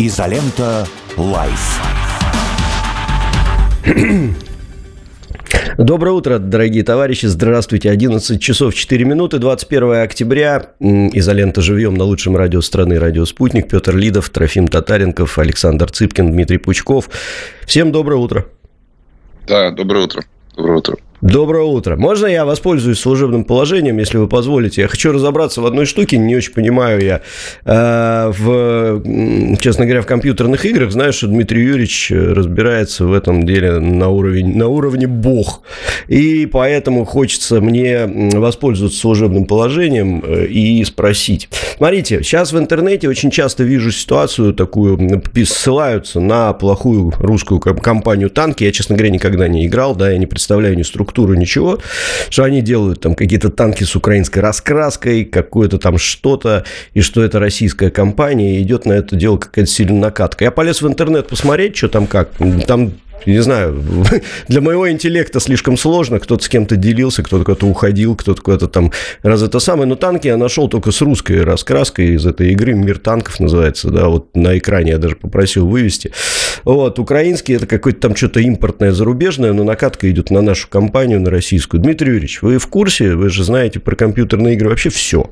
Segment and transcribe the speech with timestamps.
[0.00, 0.86] Изолента.
[1.16, 1.80] Live.
[5.76, 7.26] Доброе утро, дорогие товарищи.
[7.26, 7.90] Здравствуйте.
[7.90, 10.70] 11 часов 4 минуты, 21 октября.
[10.78, 13.68] Изолента живьем на лучшем радио страны, радио «Спутник».
[13.68, 17.10] Петр Лидов, Трофим Татаренков, Александр Цыпкин, Дмитрий Пучков.
[17.66, 18.46] Всем доброе утро.
[19.48, 20.24] Да, доброе утро.
[20.56, 20.96] Доброе утро.
[21.20, 21.96] Доброе утро.
[21.96, 24.82] Можно я воспользуюсь служебным положением, если вы позволите?
[24.82, 27.22] Я хочу разобраться в одной штуке, не очень понимаю я.
[27.64, 29.02] Э, в,
[29.58, 34.54] честно говоря, в компьютерных играх знаю, что Дмитрий Юрьевич разбирается в этом деле на уровне,
[34.54, 35.62] на уровне бог.
[36.06, 41.48] И поэтому хочется мне воспользоваться служебным положением э, и спросить.
[41.78, 48.62] Смотрите, сейчас в интернете очень часто вижу ситуацию такую, ссылаются на плохую русскую компанию танки.
[48.62, 51.78] Я, честно говоря, никогда не играл, да, я не представляю ни структуру структуру, ничего,
[52.28, 57.38] что они делают там какие-то танки с украинской раскраской, какое-то там что-то, и что это
[57.38, 60.44] российская компания, и идет на это дело какая-то сильная накатка.
[60.44, 62.30] Я полез в интернет посмотреть, что там как.
[62.66, 62.92] Там
[63.26, 63.82] не знаю,
[64.48, 68.92] для моего интеллекта слишком сложно, кто-то с кем-то делился, кто-то куда-то уходил, кто-то куда-то там
[69.22, 72.98] раз это самое, но танки я нашел только с русской раскраской из этой игры, «Мир
[72.98, 76.12] танков» называется, да, вот на экране я даже попросил вывести.
[76.64, 81.30] Вот, украинский это какое-то там что-то импортное, зарубежное, но накатка идет на нашу компанию, на
[81.30, 81.80] российскую.
[81.80, 85.30] Дмитрий Юрьевич, вы в курсе, вы же знаете про компьютерные игры вообще все.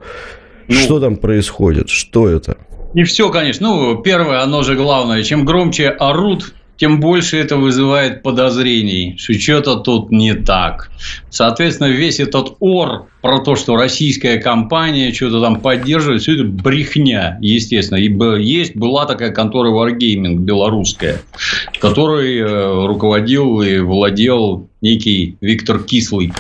[0.69, 2.57] Ну, что там происходит, что это?
[2.95, 3.69] Не все, конечно.
[3.69, 5.23] Ну, первое, оно же главное.
[5.23, 10.91] Чем громче орут, тем больше это вызывает подозрений, что что-то тут не так.
[11.31, 17.39] Соответственно, весь этот ор про то, что российская компания что-то там поддерживает, все это брехня,
[17.41, 17.99] естественно.
[17.99, 18.09] И
[18.43, 21.23] есть, была такая контора Wargaming белорусская,
[21.81, 26.33] которой э, руководил и владел некий Виктор Кислый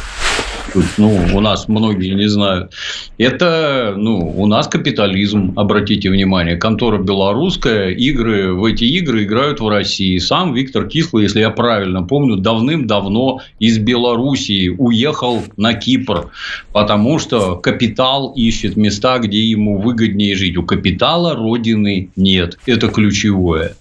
[0.99, 2.73] ну, у нас многие не знают.
[3.19, 6.57] Это, ну, у нас капитализм, обратите внимание.
[6.57, 10.19] Контора белорусская, игры, в эти игры играют в России.
[10.19, 16.31] Сам Виктор Кислый, если я правильно помню, давным-давно из Белоруссии уехал на Кипр,
[16.73, 20.57] потому что капитал ищет места, где ему выгоднее жить.
[20.57, 22.59] У капитала родины нет.
[22.67, 23.77] Это ключевое.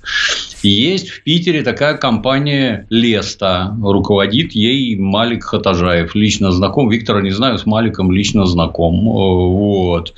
[0.68, 3.78] Есть в Питере такая компания Леста.
[3.84, 6.16] Руководит ей Малик Хатажаев.
[6.16, 6.90] Лично знаком.
[6.90, 9.08] Виктора не знаю, с Маликом лично знаком.
[9.08, 10.16] Э, вот.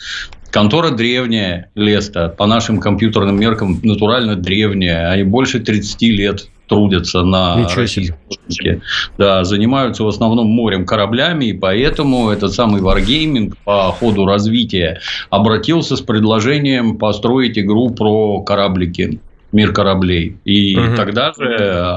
[0.49, 5.11] Контора древняя, Леста, по нашим компьютерным меркам натурально древняя.
[5.11, 8.17] Они больше 30 лет трудятся на российском
[9.17, 15.97] Да, занимаются в основном морем кораблями, и поэтому этот самый Wargaming по ходу развития обратился
[15.97, 19.19] с предложением построить игру про кораблики
[19.57, 20.37] мир кораблей.
[20.45, 20.95] И угу.
[20.95, 21.55] тогда же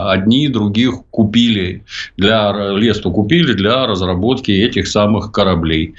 [0.09, 1.85] одни других купили
[2.17, 5.95] для Лесту купили для разработки этих самых кораблей.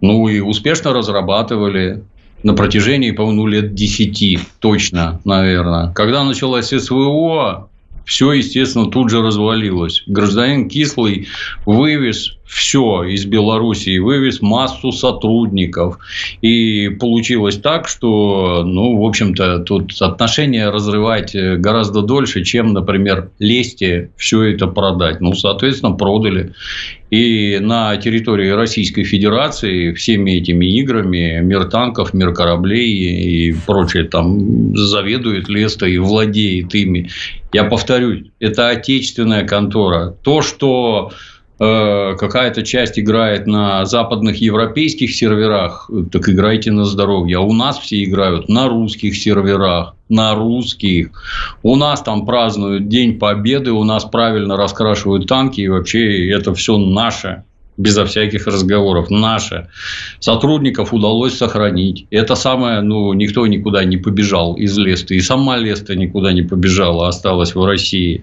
[0.00, 2.02] Ну и успешно разрабатывали
[2.42, 5.92] на протяжении, по-моему, лет 10 точно, наверное.
[5.92, 7.68] Когда началась СВО,
[8.06, 10.02] все, естественно, тут же развалилось.
[10.06, 11.28] Гражданин Кислый
[11.66, 15.98] вывез все из Белоруссии, вывез массу сотрудников.
[16.42, 23.30] И получилось так, что, ну, в общем-то, тут отношения разрывать э, гораздо дольше, чем, например,
[23.38, 23.82] лезть
[24.16, 25.20] все это продать.
[25.20, 26.54] Ну, соответственно, продали.
[27.10, 34.76] И на территории Российской Федерации всеми этими играми мир танков, мир кораблей и прочее там
[34.76, 37.08] заведует Леста и владеет ими.
[37.52, 40.16] Я повторюсь, это отечественная контора.
[40.22, 41.12] То, что
[41.58, 47.38] какая-то часть играет на западных европейских серверах, так играйте на здоровье.
[47.38, 51.10] А у нас все играют на русских серверах, на русских.
[51.62, 56.76] У нас там празднуют День Победы, у нас правильно раскрашивают танки, и вообще это все
[56.76, 57.44] наше
[57.76, 59.68] безо всяких разговоров, наше.
[60.20, 62.06] Сотрудников удалось сохранить.
[62.10, 65.14] Это самое, ну, никто никуда не побежал из Леста.
[65.14, 68.22] И сама Леста никуда не побежала, осталась в России.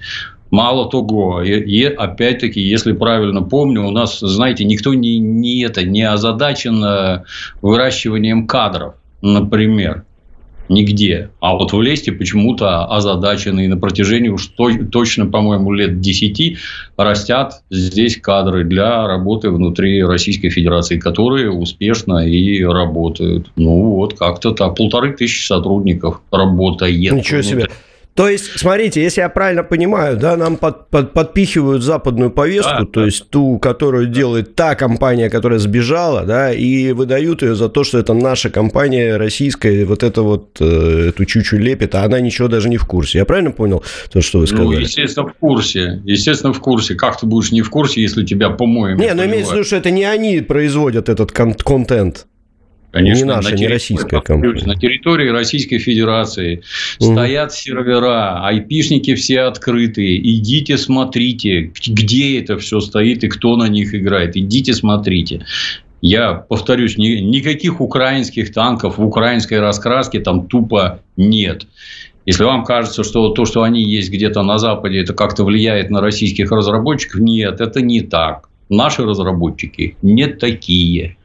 [0.53, 5.83] Мало того, и, и опять-таки, если правильно помню, у нас, знаете, никто не, не, это,
[5.83, 7.23] не озадачен э,
[7.63, 8.93] выращиванием кадров,
[9.23, 10.05] например.
[10.69, 11.31] Нигде.
[11.39, 13.65] А вот в Лесте почему-то озадачены.
[13.65, 16.57] И на протяжении уж то, точно, по-моему, лет 10
[16.97, 23.51] растят здесь кадры для работы внутри Российской Федерации, которые успешно и работают.
[23.55, 24.75] Ну, вот как-то так.
[24.75, 27.11] Полторы тысячи сотрудников работает.
[27.11, 27.69] Ничего себе.
[28.15, 32.85] То есть, смотрите, если я правильно понимаю, да, нам под, под, подпихивают западную повестку, да,
[32.85, 37.83] то есть ту, которую делает та компания, которая сбежала, да, и выдают ее за то,
[37.83, 42.47] что это наша компания российская, вот это вот, э, эту чучу лепит, а она ничего
[42.47, 43.17] даже не в курсе.
[43.17, 44.65] Я правильно понял то, что вы сказали?
[44.65, 46.01] Ну, естественно, в курсе.
[46.05, 46.93] Естественно, в курсе.
[46.93, 48.97] Как ты будешь не в курсе, если тебя помоем?
[48.97, 52.27] Не, но ну, имеется в виду, что это не они производят этот кон- контент.
[52.93, 54.67] Конечно, не наша, не российская компания.
[54.67, 56.61] На территории Российской Федерации
[56.99, 57.11] mm.
[57.11, 60.19] стоят сервера, айпишники все открытые.
[60.19, 64.37] Идите смотрите, где это все стоит и кто на них играет.
[64.37, 65.43] Идите смотрите.
[66.01, 71.65] Я повторюсь, ни, никаких украинских танков в украинской раскраске там тупо нет.
[72.27, 75.99] Если вам кажется, что то, что они есть где-то на Западе, это как-то влияет на
[75.99, 78.49] российских разработчиков, нет, это не так.
[78.69, 81.17] Наши разработчики не такие.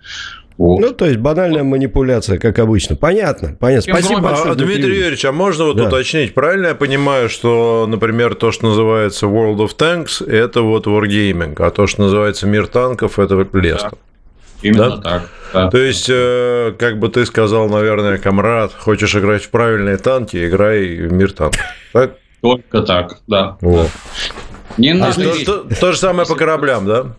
[0.58, 0.80] Вот.
[0.80, 2.96] Ну, то есть банальная манипуляция, как обычно.
[2.96, 3.94] Понятно, понятно.
[3.94, 4.52] Спасибо большое.
[4.52, 5.86] А, Дмитрий Юрьевич, а можно вот да.
[5.86, 11.54] уточнить, правильно я понимаю, что, например, то, что называется World of Tanks, это вот Wargaming,
[11.62, 13.90] а то, что называется Мир танков, это Лестер?
[13.90, 13.98] Да.
[14.62, 14.96] Именно да?
[14.96, 15.22] так.
[15.52, 15.70] Да.
[15.70, 20.96] То есть, э, как бы ты сказал, наверное, комрад, хочешь играть в правильные танки, играй
[20.96, 21.62] в мир танков.
[21.92, 22.16] Так?
[22.40, 23.56] Только так, да.
[23.60, 23.90] Вот.
[24.76, 27.16] Не надо то, то, то же самое по кораблям, да?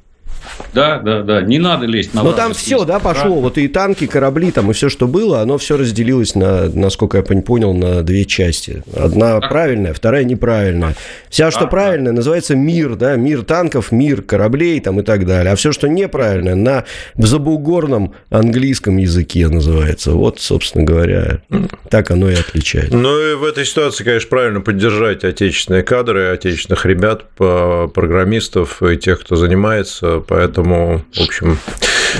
[0.73, 1.41] Да, да, да.
[1.41, 2.23] Не надо лезть на.
[2.23, 3.39] Ну там все, да, пошло.
[3.39, 7.23] Вот и танки, корабли, там и все, что было, оно все разделилось на, насколько я
[7.23, 8.83] понял, на две части.
[8.95, 9.49] Одна так.
[9.49, 10.95] правильная, вторая неправильная.
[11.29, 15.53] Вся, что а, правильная, называется мир, да, мир танков, мир кораблей там и так далее.
[15.53, 20.11] А все, что неправильное, на в забугорном английском языке называется.
[20.11, 21.41] Вот, собственно говоря,
[21.89, 22.95] так оно и отличается.
[22.95, 29.21] Ну и в этой ситуации, конечно, правильно поддержать отечественные кадры, отечественных ребят, программистов и тех,
[29.21, 31.57] кто занимается, поэтому в общем,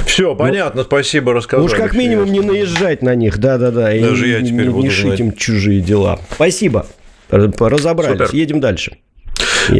[0.05, 1.65] все, понятно, спасибо, рассказали.
[1.65, 3.93] Уж как минимум не наезжать на них, да-да-да.
[3.93, 6.19] Даже и я теперь не, буду не шить им чужие дела.
[6.31, 6.87] Спасибо.
[7.29, 8.27] Разобрались.
[8.27, 8.29] Супер.
[8.33, 8.97] Едем дальше.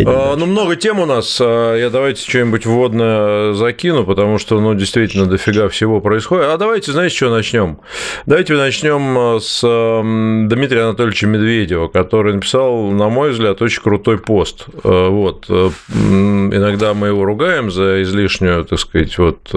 [0.06, 1.40] А, ну, много тем у нас.
[1.42, 6.46] А, я давайте что-нибудь вводное закину, потому что, ну, действительно, дофига всего происходит.
[6.46, 7.80] А давайте, знаете, что начнем?
[8.26, 14.66] Давайте начнем а, с Дмитрия Анатольевича Медведева, который написал, на мой взгляд, очень крутой пост.
[14.84, 15.50] Вот.
[15.50, 19.50] Иногда мы его ругаем за излишнюю, так сказать, вот,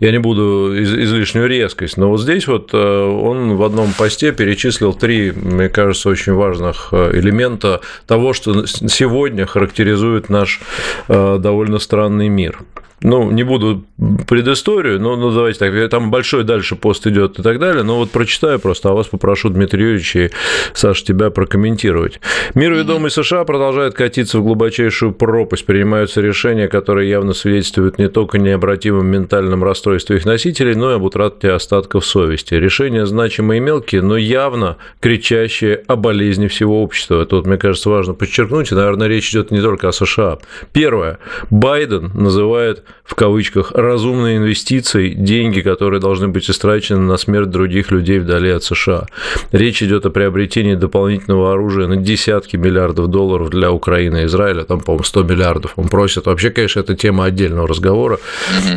[0.00, 5.32] я не буду излишнюю резкость, но вот здесь вот он в одном посте перечислил три,
[5.32, 10.60] мне кажется, очень важных элемента того, что сегодня характеризует наш
[11.08, 12.60] э, довольно странный мир
[13.00, 13.84] ну, не буду
[14.26, 18.10] предысторию, но ну, давайте так, там большой дальше пост идет и так далее, но вот
[18.10, 20.30] прочитаю просто, а вас попрошу, Дмитрий Юрьевич и
[20.72, 22.20] Саша, тебя прокомментировать.
[22.54, 28.38] Мир ведомый США продолжает катиться в глубочайшую пропасть, принимаются решения, которые явно свидетельствуют не только
[28.38, 32.54] необратимом ментальном расстройстве их носителей, но и об утрате остатков совести.
[32.54, 37.26] Решения значимые и мелкие, но явно кричащие о болезни всего общества.
[37.30, 40.38] Вот, мне кажется, важно подчеркнуть, и, наверное, речь идет не только о США.
[40.72, 41.18] Первое.
[41.50, 48.18] Байден называет в кавычках, разумные инвестиции, деньги, которые должны быть истрачены на смерть других людей
[48.18, 49.06] вдали от США.
[49.52, 54.80] Речь идет о приобретении дополнительного оружия на десятки миллиардов долларов для Украины и Израиля, там,
[54.80, 56.26] по-моему, 100 миллиардов он просит.
[56.26, 58.18] Вообще, конечно, это тема отдельного разговора.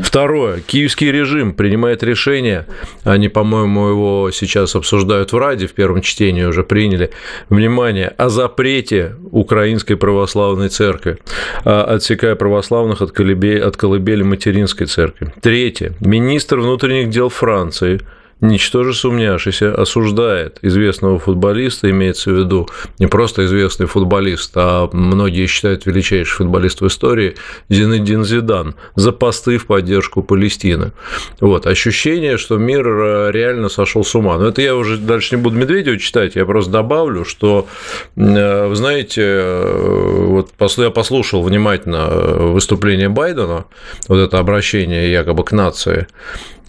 [0.03, 0.61] Второе.
[0.61, 2.65] Киевский режим принимает решение,
[3.03, 7.11] они, по-моему, его сейчас обсуждают в Раде, в первом чтении уже приняли,
[7.49, 11.17] внимание, о запрете Украинской православной церкви,
[11.63, 15.33] отсекая православных от колыбели, от колыбели колыбели материнской церкви.
[15.41, 15.93] Третье.
[15.99, 18.01] Министр внутренних дел Франции–
[18.41, 22.67] ничтоже сумняшися, осуждает известного футболиста, имеется в виду
[22.99, 27.35] не просто известный футболист, а многие считают величайший футболист в истории,
[27.69, 30.91] Зинедин Зидан, за посты в поддержку Палестины.
[31.39, 34.37] Вот, ощущение, что мир э, реально сошел с ума.
[34.37, 37.67] Но это я уже дальше не буду Медведева читать, я просто добавлю, что,
[38.15, 43.65] э, вы знаете, э, вот я послушал внимательно выступление Байдена,
[44.07, 46.07] вот это обращение якобы к нации,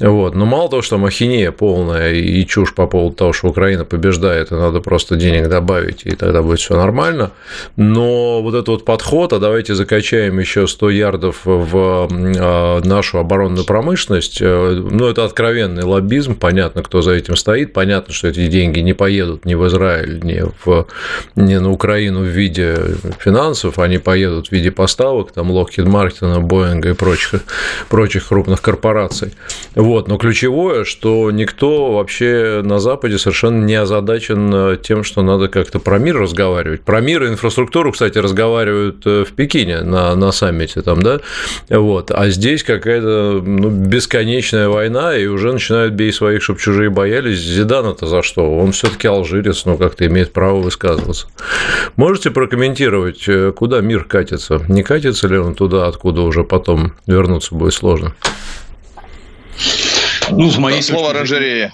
[0.00, 0.34] вот.
[0.34, 4.54] Но мало того, что махинея полная и чушь по поводу того, что Украина побеждает, и
[4.54, 7.32] надо просто денег добавить, и тогда будет все нормально.
[7.76, 13.64] Но вот этот вот подход, а давайте закачаем еще 100 ярдов в а, нашу оборонную
[13.64, 18.80] промышленность, э, ну, это откровенный лоббизм, понятно, кто за этим стоит, понятно, что эти деньги
[18.80, 20.86] не поедут ни в Израиль, ни, в,
[21.34, 22.76] ни на Украину в виде
[23.18, 27.40] финансов, они поедут в виде поставок, там, Lockheed Martin, Boeing и прочих,
[27.88, 29.32] прочих крупных корпораций.
[29.88, 30.06] Вот.
[30.06, 35.78] Но ключевое, что никто вообще на Западе совершенно не озадачен э, тем, что надо как-то
[35.78, 36.82] про мир разговаривать.
[36.82, 41.20] Про мир и инфраструктуру, кстати, разговаривают э, в Пекине на, на саммите там, да,
[41.70, 42.10] вот.
[42.10, 47.38] А здесь какая-то ну, бесконечная война, и уже начинают бей своих, чтобы чужие боялись.
[47.38, 48.58] Зидана-то за что?
[48.58, 51.28] Он все таки алжирец, но как-то имеет право высказываться.
[51.96, 54.60] Можете прокомментировать, э, куда мир катится?
[54.68, 58.12] Не катится ли он туда, откуда уже потом вернуться будет сложно?
[60.30, 61.72] Ну, с моей Слово оранжерея.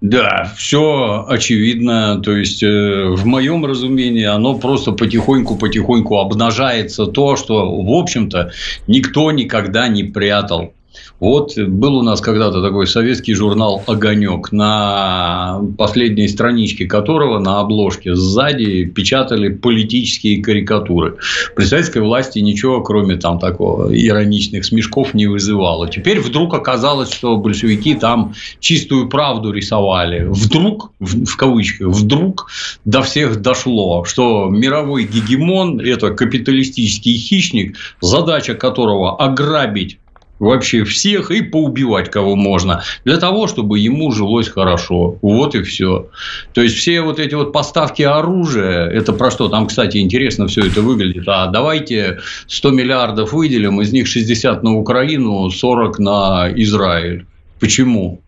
[0.00, 2.20] Да, все очевидно.
[2.22, 8.52] То есть, э, в моем разумении, оно просто потихоньку-потихоньку обнажается то, что, в общем-то,
[8.86, 10.74] никто никогда не прятал.
[11.20, 18.14] Вот был у нас когда-то такой советский журнал «Огонек», на последней страничке которого на обложке
[18.14, 21.16] сзади печатали политические карикатуры.
[21.56, 25.88] При советской власти ничего, кроме там такого ироничных смешков, не вызывало.
[25.88, 30.26] Теперь вдруг оказалось, что большевики там чистую правду рисовали.
[30.28, 32.50] Вдруг, в кавычках, вдруг
[32.84, 39.98] до всех дошло, что мировой гегемон– это капиталистический хищник, задача которого ограбить
[40.38, 45.18] вообще всех и поубивать кого можно, для того, чтобы ему жилось хорошо.
[45.22, 46.08] Вот и все.
[46.52, 49.48] То есть, все вот эти вот поставки оружия, это про что?
[49.48, 51.24] Там, кстати, интересно все это выглядит.
[51.28, 57.26] А давайте 100 миллиардов выделим, из них 60 на Украину, 40 на Израиль.
[57.60, 58.20] Почему?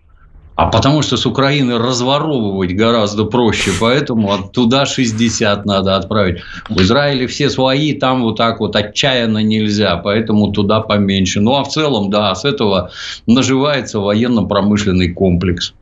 [0.57, 6.41] А потому что с Украины разворовывать гораздо проще, поэтому оттуда 60 надо отправить.
[6.71, 11.41] В Израиле все свои, там вот так вот отчаянно нельзя, поэтому туда поменьше.
[11.41, 12.91] Ну, а в целом, да, с этого
[13.27, 15.75] наживается военно-промышленный комплекс.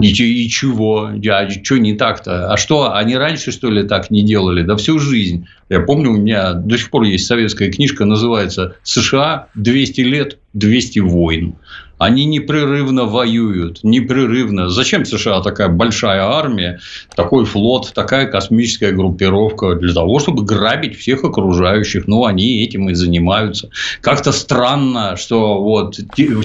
[0.00, 1.10] И, и чего?
[1.30, 2.52] А что не так-то?
[2.52, 4.62] А что, они раньше, что ли, так не делали?
[4.62, 5.46] Да всю жизнь.
[5.68, 10.98] Я помню, у меня до сих пор есть советская книжка, называется «США 200 лет, 200
[11.00, 11.54] войн».
[11.98, 14.70] Они непрерывно воюют, непрерывно.
[14.70, 16.80] Зачем США такая большая армия,
[17.14, 19.74] такой флот, такая космическая группировка?
[19.74, 22.06] Для того, чтобы грабить всех окружающих.
[22.06, 23.70] Ну, они этим и занимаются.
[24.00, 25.98] Как-то странно, что вот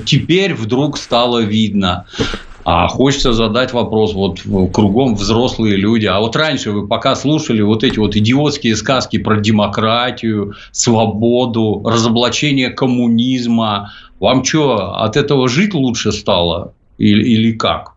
[0.05, 2.05] теперь вдруг стало видно.
[2.65, 4.39] А хочется задать вопрос, вот
[4.73, 9.41] кругом взрослые люди, а вот раньше вы пока слушали вот эти вот идиотские сказки про
[9.41, 13.91] демократию, свободу, разоблачение коммунизма,
[14.23, 16.73] вам что, от этого жить лучше стало?
[16.97, 17.91] Или, или как?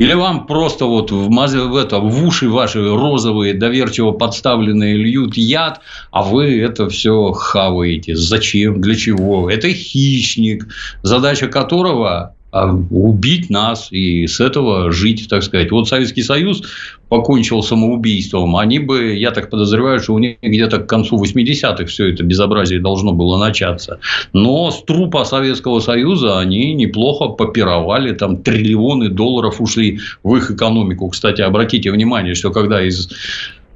[0.00, 5.80] Или вам просто вот в, в, это, в уши ваши розовые, доверчиво подставленные льют яд,
[6.10, 8.16] а вы это все хаваете.
[8.16, 8.80] Зачем?
[8.80, 9.48] Для чего?
[9.48, 10.66] Это хищник,
[11.02, 15.70] задача которого убить нас и с этого жить, так сказать.
[15.70, 16.62] Вот Советский Союз
[17.08, 22.12] покончил самоубийством, они бы, я так подозреваю, что у них где-то к концу 80-х все
[22.12, 24.00] это безобразие должно было начаться.
[24.32, 31.08] Но с трупа Советского Союза они неплохо попировали, там триллионы долларов ушли в их экономику.
[31.08, 33.08] Кстати, обратите внимание, что когда из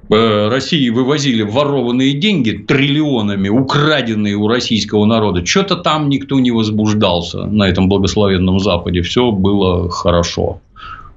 [0.09, 7.69] России вывозили ворованные деньги триллионами, украденные у российского народа, что-то там никто не возбуждался на
[7.69, 9.03] этом благословенном Западе.
[9.03, 10.61] Все было хорошо.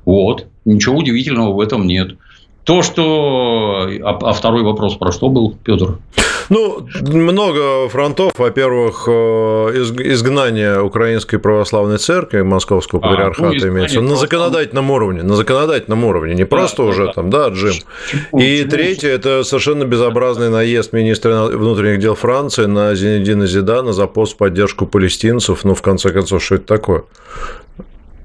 [0.06, 0.48] Вот.
[0.66, 2.16] Ничего удивительного в этом нет.
[2.70, 3.90] То, что...
[4.04, 5.98] А, а второй вопрос про что был, Петр?
[6.50, 8.32] Ну, много фронтов.
[8.38, 9.12] Во-первых, э,
[10.14, 15.24] изгнание Украинской православной церкви, Московского а, патриархата ну, имеется на законодательном уровне.
[15.24, 16.36] На законодательном уровне.
[16.36, 17.14] Не просто да, уже да.
[17.14, 17.74] там, да, Джим.
[18.38, 24.38] И третье– это совершенно безобразный наезд министра внутренних дел Франции на Зинедина Зидана за пост
[24.38, 25.64] поддержку палестинцев.
[25.64, 27.02] Ну, в конце концов, что это такое?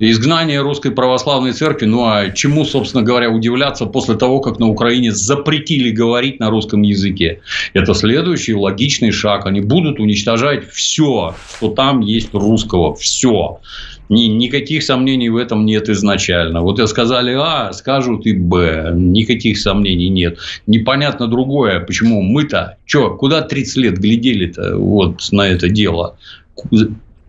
[0.01, 5.13] Изгнание русской православной церкви, ну а чему, собственно говоря, удивляться после того, как на Украине
[5.13, 7.41] запретили говорить на русском языке?
[7.75, 9.47] Это следующий логичный шаг.
[9.47, 12.95] Они будут уничтожать все, что там есть русского.
[12.97, 13.61] Все.
[14.09, 16.61] Ни, никаких сомнений в этом нет изначально.
[16.61, 18.93] Вот я сказали А, скажут и Б.
[18.95, 20.39] Никаких сомнений нет.
[20.67, 26.17] Непонятно другое, почему мы-то, что, куда 30 лет глядели-то вот на это дело?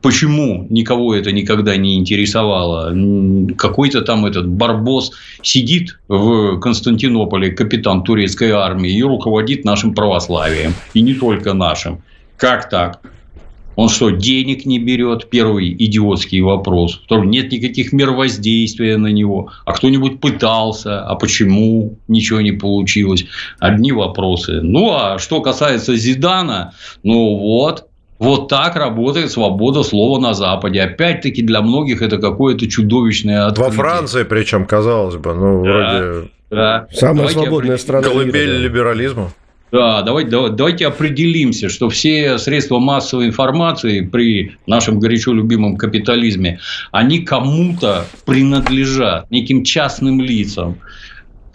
[0.06, 2.96] Почему никого это никогда не интересовало?
[3.58, 10.76] Какой-то там этот барбос сидит в Константинополе, капитан турецкой армии, и руководит нашим православием.
[10.94, 12.04] И не только нашим.
[12.38, 13.02] Как так?
[13.76, 15.28] Он что, денег не берет?
[15.32, 17.02] Первый идиотский вопрос.
[17.04, 19.50] Второй, нет никаких мер воздействия на него.
[19.66, 21.02] А кто-нибудь пытался?
[21.02, 23.26] А почему ничего не получилось?
[23.58, 24.62] Одни вопросы.
[24.62, 27.88] Ну, а что касается Зидана, ну вот,
[28.20, 30.82] вот так работает свобода слова на Западе.
[30.82, 33.72] Опять-таки для многих это какое-то чудовищное открытие.
[33.72, 36.30] Во Франции, причем, казалось бы, ну, да, вроде...
[36.52, 36.88] Да.
[36.94, 39.32] Самая давайте свободная страна Колыбель мира, либерализма.
[39.72, 46.60] Да, давайте, давайте определимся, что все средства массовой информации при нашем горячо любимом капитализме,
[46.92, 50.78] они кому-то принадлежат, неким частным лицам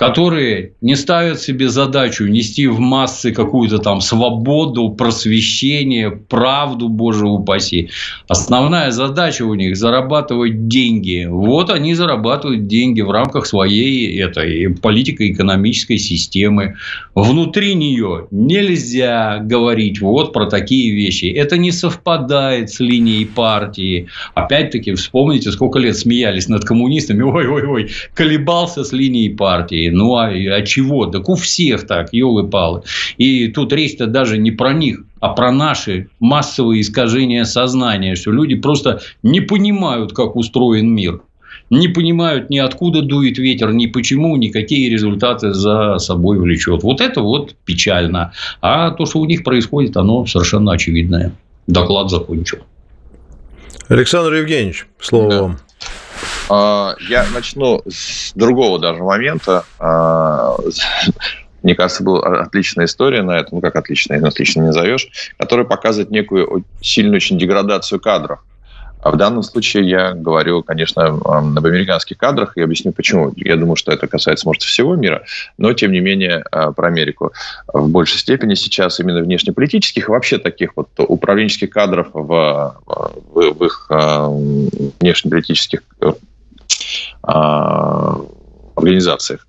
[0.00, 7.90] которые не ставят себе задачу нести в массы какую-то там свободу, просвещение, правду, боже упаси.
[8.26, 11.26] Основная задача у них– зарабатывать деньги.
[11.28, 16.76] Вот они зарабатывают деньги в рамках своей этой политико-экономической системы.
[17.14, 21.26] Внутри нее нельзя говорить вот про такие вещи.
[21.26, 24.07] Это не совпадает с линией партии.
[24.33, 27.21] Опять-таки, вспомните, сколько лет смеялись над коммунистами.
[27.21, 29.97] Ой-ой-ой, колебался с линией партии России.
[29.97, 31.06] Ну, а, а чего?
[31.06, 32.82] Так у всех так, елы-палы.
[33.18, 38.56] И тут речь-то даже не про них, а про наши массовые искажения сознания, что люди
[38.56, 41.20] просто не понимают, как устроен мир
[41.70, 46.82] не понимают ни откуда дует ветер, ни почему, ни какие результаты за собой влечет.
[46.82, 48.32] Вот это вот печально.
[48.61, 51.30] А то, что у них происходит, оно совершенно очевидное.
[51.68, 52.59] Доклад закончил.
[53.87, 55.42] Александр Евгеньевич, слово да.
[55.42, 55.59] вам.
[56.50, 59.64] А, я начну с другого даже момента.
[59.78, 60.57] А,
[61.62, 66.11] мне кажется, была отличная история на этом, ну как отличная, отлично не назовешь, которая показывает
[66.11, 68.40] некую сильную очень деградацию кадров.
[69.02, 73.33] А в данном случае я говорю, конечно, об американских кадрах и объясню почему.
[73.37, 75.23] Я думаю, что это касается, может, всего мира,
[75.57, 77.33] но, тем не менее, а, про Америку
[77.73, 83.87] в большей степени сейчас именно внешнеполитических вообще таких вот управленческих кадров в, в, в их
[85.00, 86.12] внешнеполитических а,
[87.23, 89.47] организациях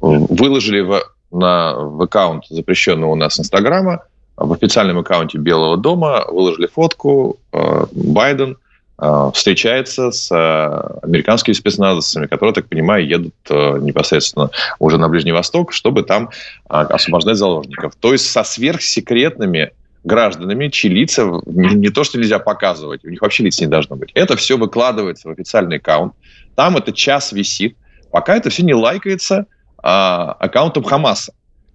[0.00, 4.04] выложили в, на, в аккаунт запрещенного у нас Инстаграма,
[4.36, 7.38] в официальном аккаунте Белого дома выложили фотку
[7.92, 8.56] Байден–
[9.04, 10.30] Э, встречается с
[11.02, 16.30] американскими спецназовцами, которые, так понимаю, едут непосредственно уже на Ближний Восток, чтобы там
[16.68, 17.96] освобождать заложников.
[17.96, 19.72] То есть со сверхсекретными
[20.04, 23.96] гражданами, чьи лица не, не то, что нельзя показывать, у них вообще лиц не должно
[23.96, 24.10] быть.
[24.14, 26.14] Это все выкладывается в официальный аккаунт.
[26.54, 27.76] Там это час висит,
[28.10, 29.46] пока это все не лайкается
[29.82, 31.32] а, аккаунтом Хамаса.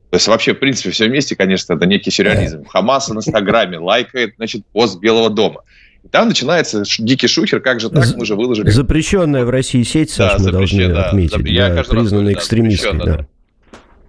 [0.09, 2.65] То есть вообще, в принципе, все вместе, конечно, это некий сюрреализм.
[2.65, 5.63] Хамас в Инстаграме лайкает, значит, пост Белого дома.
[6.11, 8.69] Там начинается дикий шухер, как же так, мы же выложили.
[8.69, 11.45] Запрещенная в России сеть, Саш, да, мы должны да, отметить.
[11.45, 12.97] Я да, признанная экстремистской.
[12.97, 13.27] Да.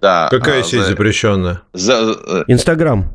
[0.01, 0.27] Да.
[0.31, 0.91] Какая а, сеть за...
[0.91, 1.63] запрещенная?
[1.73, 2.15] За...
[2.25, 3.11] Э, Инстаграм.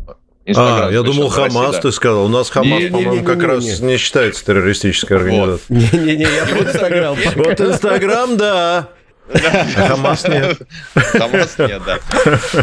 [0.47, 2.27] Инстаграм, а, я думал, Хамас, России, ты сказал.
[2.27, 5.79] У нас Хамас, по-моему, как раз не считается террористической организацией.
[5.79, 7.17] Не-не-не, я про Инстаграм.
[7.37, 8.89] Вот Инстаграм, да.
[9.33, 10.59] Хамас нет.
[10.95, 11.99] Хамас нет, да.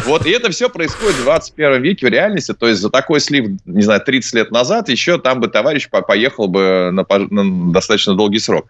[0.06, 2.54] Вот, и это все происходит в 21 веке в реальности.
[2.54, 6.48] То есть за такой слив, не знаю, 30 лет назад еще там бы товарищ поехал
[6.48, 8.68] бы на, на достаточно долгий срок.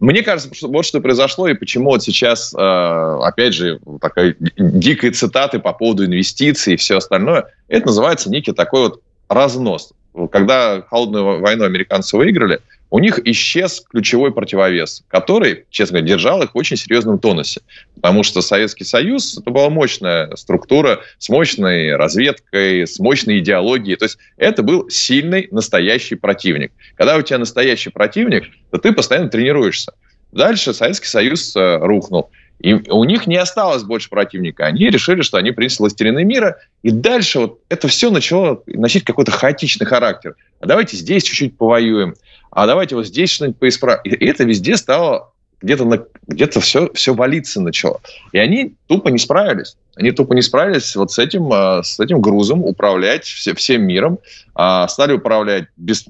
[0.00, 5.10] Мне кажется, что вот что произошло, и почему вот сейчас, э, опять же, такая дикая
[5.10, 9.92] цитаты по поводу инвестиций и все остальное, это называется некий такой вот разнос.
[10.30, 12.60] Когда холодную войну американцы выиграли–
[12.94, 17.60] у них исчез ключевой противовес, который, честно говоря, держал их в очень серьезном тонусе.
[17.96, 23.96] Потому что Советский Союз– это была мощная структура с мощной разведкой, с мощной идеологией.
[23.96, 26.70] То есть это был сильный, настоящий противник.
[26.94, 29.92] Когда у тебя настоящий противник, то ты постоянно тренируешься.
[30.30, 32.30] Дальше Советский Союз э, рухнул.
[32.60, 34.66] И у них не осталось больше противника.
[34.66, 36.58] Они решили, что они принесли властелины мира.
[36.82, 40.36] И дальше вот это все начало носить какой-то хаотичный характер.
[40.60, 42.14] А давайте здесь чуть-чуть повоюем
[42.54, 44.00] а давайте вот здесь что-нибудь поисправим.
[44.04, 45.32] И это везде стало
[45.64, 48.00] где-то на, где-то все, все валиться начало.
[48.32, 49.76] И они тупо не справились.
[49.96, 54.18] Они тупо не справились вот с этим, а, с этим грузом управлять все, всем миром.
[54.54, 56.04] А, стали управлять без,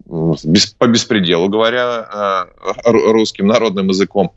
[0.44, 2.46] без, по беспределу, говоря а,
[2.84, 4.32] русским народным языком.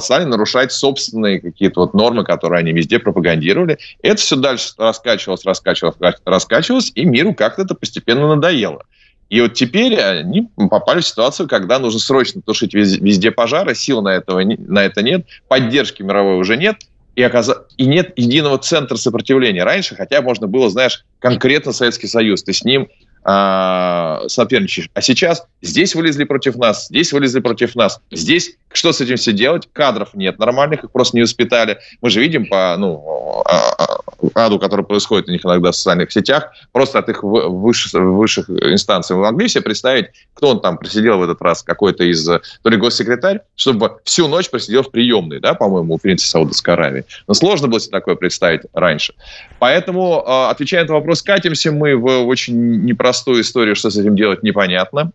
[0.00, 3.78] Стали нарушать собственные какие-то вот нормы, которые они везде пропагандировали.
[4.02, 8.82] Это все дальше раскачивалось, раскачивалось, раскачивалось, и миру как-то это постепенно надоело.
[9.28, 14.10] И вот теперь они попали в ситуацию, когда нужно срочно тушить везде пожары, сил на,
[14.10, 16.76] этого, на это нет, поддержки мировой уже нет,
[17.14, 17.50] и, оказ...
[17.76, 19.64] и нет единого центра сопротивления.
[19.64, 22.88] Раньше хотя можно было, знаешь, конкретно Советский Союз, ты с ним
[23.24, 24.90] а, соперничаешь.
[24.94, 28.00] А сейчас здесь вылезли против нас, здесь вылезли против нас.
[28.10, 29.68] Здесь что с этим все делать?
[29.72, 31.78] Кадров нет нормальных, их просто не воспитали.
[32.02, 34.00] Мы же видим по ну, а,
[34.34, 38.50] а, аду, который происходит у них иногда в социальных сетях, просто от их высших, высших
[38.50, 39.16] инстанций.
[39.16, 42.76] Вы могли себе представить, кто он там просидел в этот раз, какой-то из, то ли
[42.76, 47.04] госсекретарь, чтобы всю ночь просидел в приемной, да, по-моему, у принца Саудовской Аравии.
[47.26, 49.14] Но сложно было себе такое представить раньше.
[49.58, 54.42] Поэтому, отвечая на вопрос, катимся мы в очень непростую простую историю, что с этим делать,
[54.42, 55.12] непонятно.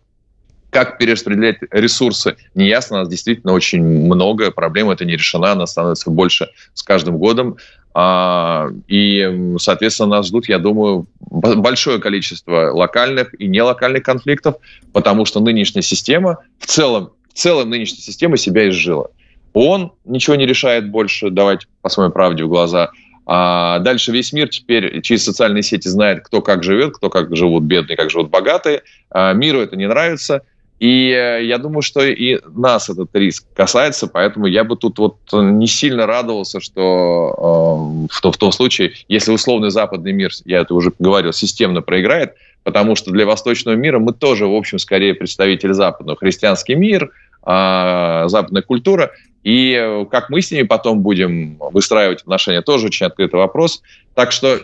[0.70, 2.96] Как перераспределять ресурсы, неясно.
[2.96, 4.50] У нас действительно очень много.
[4.50, 7.56] Проблема эта не решена, она становится больше с каждым годом.
[7.94, 14.56] А, и, соответственно, нас ждут, я думаю, большое количество локальных и нелокальных конфликтов,
[14.92, 19.12] потому что нынешняя система, в целом, в целом нынешняя система себя изжила.
[19.52, 22.90] Он ничего не решает больше, давайте посмотрим правде в глаза–
[23.26, 27.64] а дальше весь мир теперь через социальные сети знает, кто как живет, кто как живут
[27.64, 28.82] бедные, как живут богатые.
[29.10, 30.42] А миру это не нравится.
[30.80, 35.16] И э, я думаю, что и нас этот риск касается, поэтому я бы тут вот
[35.32, 40.60] не сильно радовался, что э, в, том, в том случае, если условный западный мир, я
[40.60, 42.34] это уже говорил, системно проиграет,
[42.64, 46.18] потому что для восточного мира мы тоже, в общем, скорее представитель западного.
[46.18, 47.10] Христианский мир,
[47.44, 49.12] а, западная культура.
[49.42, 53.82] И как мы с ними потом будем выстраивать отношения, тоже очень открытый вопрос.
[54.14, 54.60] Так что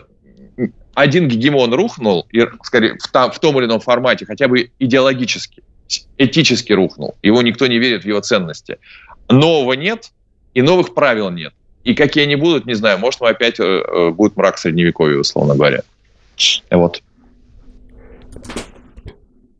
[0.93, 5.63] один гегемон рухнул, и, скорее, в, та, в том или ином формате, хотя бы идеологически,
[6.17, 7.15] этически рухнул.
[7.21, 8.77] Его никто не верит в его ценности.
[9.29, 10.11] Нового нет,
[10.53, 11.53] и новых правил нет.
[11.83, 12.99] И какие они будут, не знаю.
[12.99, 15.81] Может, мы опять э, э будет мрак средневековья, условно говоря.
[16.69, 17.01] Вот.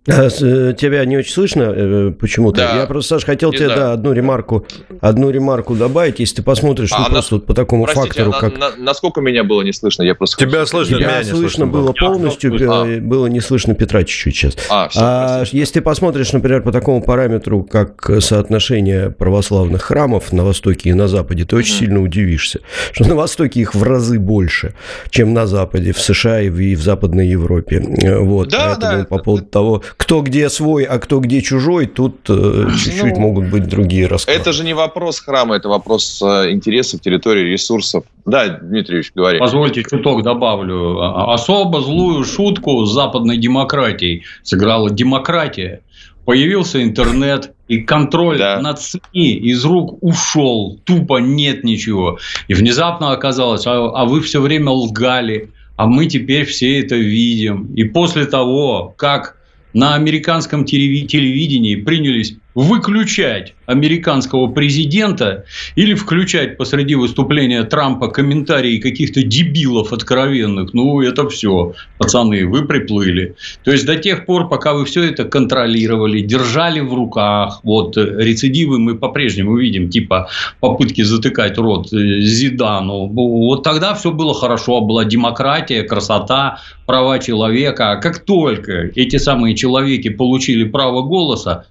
[0.08, 2.58] А, э, тебя не очень слышно э, почему-то.
[2.58, 2.80] Да.
[2.80, 4.66] Я просто, Саш, хотел не тебе да, одну ремарку,
[5.00, 6.20] одну ремарку добавить.
[6.20, 8.58] Если ты посмотришь а, ну, просто на, вот по такому простите, фактору, а как...
[8.58, 10.02] На, на, насколько меня было не слышно?
[10.02, 10.44] Я просто...
[10.44, 13.00] Тебя слышно, тебя меня слышно, слышно было полностью, а.
[13.00, 14.58] было не слышно Петра чуть-чуть сейчас.
[14.72, 20.44] А, все, а если ты посмотришь, например, по такому параметру, как соотношение православных храмов на
[20.44, 21.80] Востоке и на Западе, ты очень mm-hmm.
[21.80, 22.62] сильно удивишься,
[22.92, 24.74] что на Востоке их в разы больше,
[25.12, 27.86] чем на Западе, в США и в, и в Западной Европе.
[28.22, 32.30] Вот, да, поэтому да, по поводу того, кто где свой, а кто где чужой, тут
[32.30, 34.40] э, чуть-чуть ну, могут быть другие расклады.
[34.40, 38.04] Это же не вопрос храма, это вопрос э, интересов, территории, ресурсов.
[38.26, 39.40] Да, Дмитрий Ильич, говори.
[39.40, 41.00] Позвольте чуток добавлю.
[41.00, 45.82] А, особо злую шутку с западной демократией сыграла демократия.
[46.26, 48.60] Появился интернет, и контроль да.
[48.60, 50.80] над СМИ из рук ушел.
[50.84, 52.20] Тупо нет ничего.
[52.48, 55.50] И внезапно оказалось, а, а вы все время лгали
[55.82, 57.74] а мы теперь все это видим.
[57.74, 59.38] И после того, как
[59.74, 69.94] на американском телевидении принялись выключать американского президента или включать посреди выступления Трампа комментарии каких-то дебилов
[69.94, 73.36] откровенных, ну, это все, пацаны, вы приплыли.
[73.64, 78.80] То есть, до тех пор, пока вы все это контролировали, держали в руках, вот, рецидивы
[78.80, 85.06] мы по-прежнему видим, типа попытки затыкать рот э, Зидану, вот тогда все было хорошо, была
[85.06, 87.92] демократия, красота, права человека.
[87.92, 91.66] А как только эти самые человеки получили право голоса,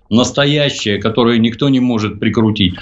[0.71, 2.75] настоящее, которое никто не может прикрутить,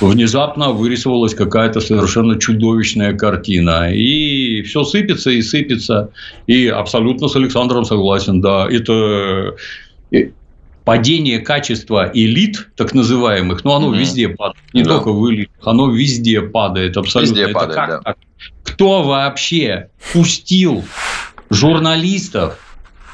[0.00, 3.92] внезапно вырисовалась какая-то совершенно чудовищная картина.
[3.92, 6.10] И все сыпется и сыпется.
[6.46, 8.66] И абсолютно с Александром согласен, да.
[8.70, 9.54] Это
[10.12, 10.30] э,
[10.84, 13.96] падение качества элит, так называемых, ну, оно угу.
[13.96, 14.64] везде падает.
[14.72, 14.90] Не да.
[14.90, 17.32] только в элитах, оно везде падает абсолютно.
[17.32, 18.14] Везде Это падает, как да.
[18.64, 20.84] Кто вообще пустил
[21.50, 22.58] журналистов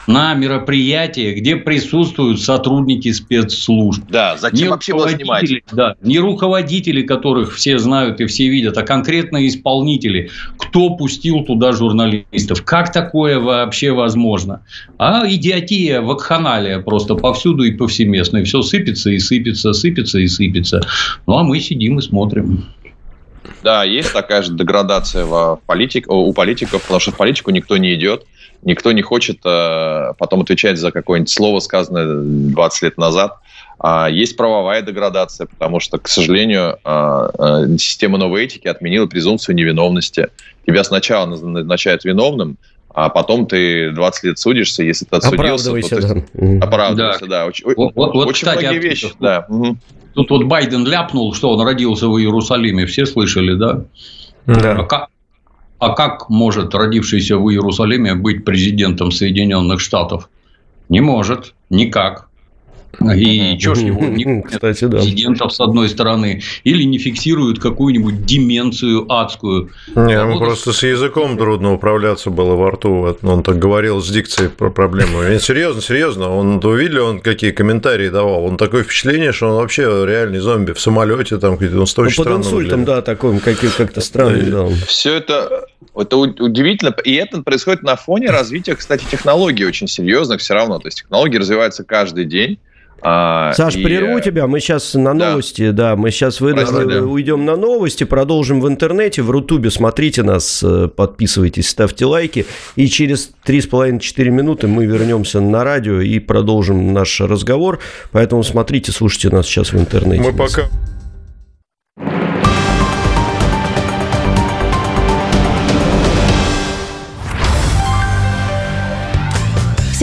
[0.06, 4.02] на мероприятия, где присутствуют сотрудники спецслужб.
[4.08, 5.50] Да, зачем не вообще было снимать?
[5.72, 10.30] Да, не руководители, которых все знают и все видят, а конкретно исполнители.
[10.56, 12.64] Кто пустил туда журналистов?
[12.64, 14.62] Как такое вообще возможно?
[14.98, 18.38] А идиотия, вакханалия просто повсюду и повсеместно.
[18.38, 20.80] И все сыпется и сыпется, сыпется и сыпется.
[21.26, 22.64] Ну, а мы сидим и смотрим.
[23.62, 27.94] Да, есть такая же деградация в политик, у политиков, потому что в политику никто не
[27.94, 28.24] идет.
[28.62, 32.06] Никто не хочет э, потом отвечать за какое-нибудь слово, сказанное
[32.52, 33.38] 20 лет назад.
[33.78, 39.56] А есть правовая деградация, потому что, к сожалению, э, э, система новой этики отменила презумпцию
[39.56, 40.28] невиновности.
[40.66, 42.58] Тебя сначала назначают виновным,
[42.92, 45.42] а потом ты 20 лет судишься, если ты отсудился.
[45.42, 46.26] Оправдывайся, то ты...
[46.34, 46.66] да.
[46.66, 47.46] Оправдывайся, да.
[47.46, 49.46] Очень, вот, вот, очень кстати, многие вещи, да.
[50.14, 53.84] Тут вот Байден ляпнул, что он родился в Иерусалиме, все слышали, да?
[54.46, 54.72] Да.
[54.72, 55.08] А как,
[55.78, 60.28] а как может родившийся в Иерусалиме быть президентом Соединенных Штатов?
[60.88, 62.29] Не может, никак.
[63.00, 64.98] И что ж его не Кстати, да.
[64.98, 69.70] президентов с одной стороны, или не фиксируют какую-нибудь деменцию адскую.
[69.94, 73.16] Не, ему просто с языком трудно управляться было во рту.
[73.22, 75.22] Он так говорил с дикцией про проблему.
[75.22, 76.30] И серьезно, серьезно.
[76.30, 78.44] Он увидели, он какие комментарии давал.
[78.44, 82.32] Он такое впечатление, что он вообще реальный зомби в самолете там он стоит ну, под
[82.38, 84.50] инсультом, да, такой как-то странный.
[84.50, 84.68] Да.
[84.86, 86.94] Все это это удивительно.
[87.04, 90.78] И это происходит на фоне развития, кстати, технологий очень серьезных все равно.
[90.78, 92.58] То есть технологии развиваются каждый день.
[93.02, 93.82] А, Саш, и...
[93.82, 96.52] прерву тебя, мы сейчас на новости, да, да мы сейчас вы...
[96.52, 102.88] Уйдем на новости, продолжим в интернете, в Рутубе, смотрите нас, э, подписывайтесь, ставьте лайки, и
[102.88, 107.80] через 3,5-4 минуты мы вернемся на радио и продолжим наш разговор,
[108.12, 110.22] поэтому смотрите, слушайте нас сейчас в интернете.
[110.22, 110.68] Мы пока...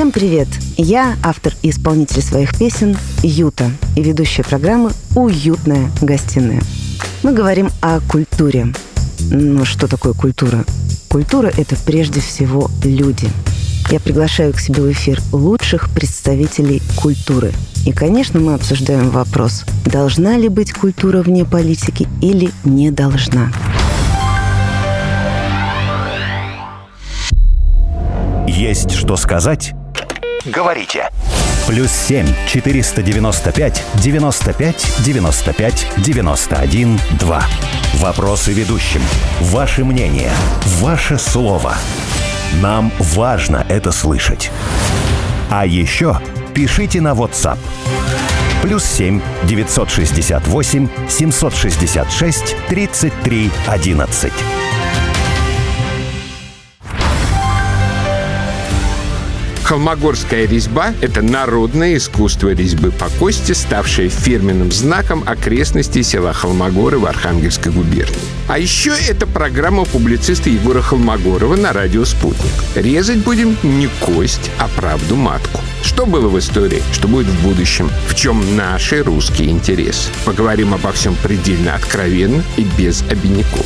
[0.07, 0.47] Всем привет!
[0.77, 6.61] Я автор и исполнитель своих песен Юта и ведущая программы «Уютная гостиная».
[7.23, 8.67] Мы говорим о культуре.
[9.29, 10.63] Ну, что такое культура?
[11.09, 13.27] Культура– это прежде всего люди.
[13.91, 17.51] Я приглашаю к себе в эфир лучших представителей культуры.
[17.85, 23.51] И, конечно, мы обсуждаем вопрос, должна ли быть культура вне политики или не должна.
[28.47, 29.73] Есть что сказать?
[30.51, 31.09] Говорите.
[31.67, 37.43] Плюс 7 495 95 95 91 2.
[37.95, 39.01] Вопросы ведущим.
[39.41, 40.31] Ваше мнение.
[40.79, 41.75] Ваше слово.
[42.61, 44.51] Нам важно это слышать.
[45.49, 46.19] А еще
[46.53, 47.57] пишите на WhatsApp.
[48.61, 54.33] Плюс 7 968 766 33 11.
[59.67, 67.05] Холмогорская резьба– это народное искусство резьбы по кости, ставшее фирменным знаком окрестностей села Холмогоры в
[67.05, 68.15] Архангельской губернии.
[68.47, 72.53] А еще это программа публициста Егора Холмогорова на радио «Спутник».
[72.75, 75.59] Резать будем не кость, а правду матку.
[75.83, 80.11] Что было в истории, что будет в будущем, в чем наши русские интересы.
[80.23, 83.65] Поговорим обо всем предельно откровенно и без обиняков.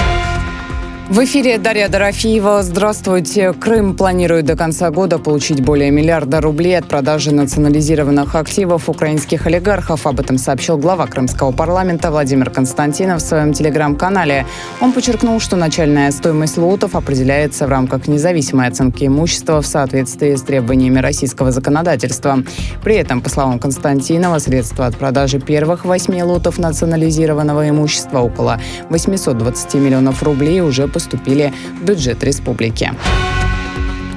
[1.11, 2.63] В эфире Дарья Дорофеева.
[2.63, 3.51] Здравствуйте.
[3.51, 10.07] Крым планирует до конца года получить более миллиарда рублей от продажи национализированных активов украинских олигархов.
[10.07, 14.45] Об этом сообщил глава крымского парламента Владимир Константинов в своем телеграм-канале.
[14.79, 20.43] Он подчеркнул, что начальная стоимость лотов определяется в рамках независимой оценки имущества в соответствии с
[20.43, 22.41] требованиями российского законодательства.
[22.85, 29.73] При этом, по словам Константинова, средства от продажи первых восьми лотов национализированного имущества около 820
[29.73, 32.91] миллионов рублей уже поступили поступили в бюджет республики.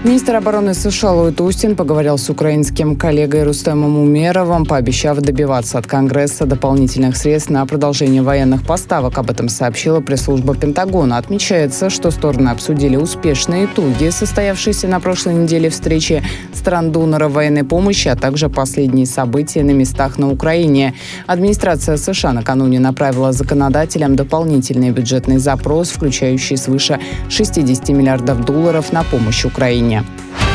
[0.04, 6.44] Министр обороны США Ллойд Устин поговорил с украинским коллегой Рустемом Умеровым, пообещав добиваться от Конгресса
[6.44, 9.16] дополнительных средств на продолжение военных поставок.
[9.16, 11.16] Об этом сообщила пресс-служба Пентагона.
[11.16, 18.14] Отмечается, что стороны обсудили успешные итоги, состоявшиеся на прошлой неделе встречи стран-донора военной помощи, а
[18.14, 20.92] также последние события на местах на Украине.
[21.26, 29.46] Администрация США накануне направила законодателям дополнительный бюджетный запрос, включающий свыше 60 миллиардов долларов на помощь
[29.46, 29.93] Украине.
[29.94, 30.53] побачення.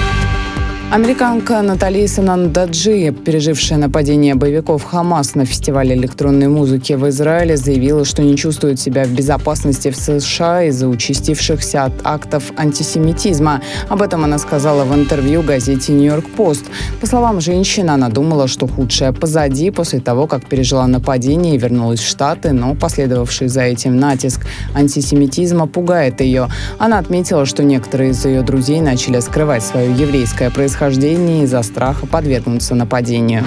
[0.91, 8.23] Американка Натали Санандаджи, пережившая нападение боевиков Хамас на фестивале электронной музыки в Израиле, заявила, что
[8.23, 13.61] не чувствует себя в безопасности в США из-за участившихся актов антисемитизма.
[13.87, 16.65] Об этом она сказала в интервью газете «Нью-Йорк Пост».
[16.99, 21.99] По словам женщины, она думала, что худшее позади после того, как пережила нападение и вернулась
[21.99, 24.41] в Штаты, но последовавший за этим натиск
[24.73, 26.47] антисемитизма пугает ее.
[26.79, 32.07] Она отметила, что некоторые из ее друзей начали скрывать свое еврейское происхождение происхождения из-за страха
[32.07, 33.43] подвергнуться нападению.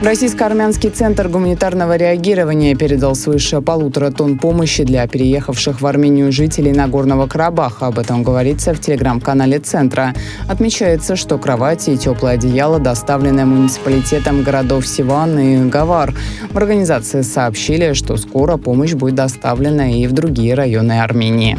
[0.00, 7.26] Российско-армянский центр гуманитарного реагирования передал свыше полутора тонн помощи для переехавших в Армению жителей Нагорного
[7.26, 7.86] Карабаха.
[7.86, 10.14] Об этом говорится в телеграм-канале центра.
[10.48, 16.14] Отмечается, что кровати и теплое одеяло доставлены муниципалитетом городов Сиван и Гавар.
[16.52, 21.58] В организации сообщили, что скоро помощь будет доставлена и в другие районы Армении.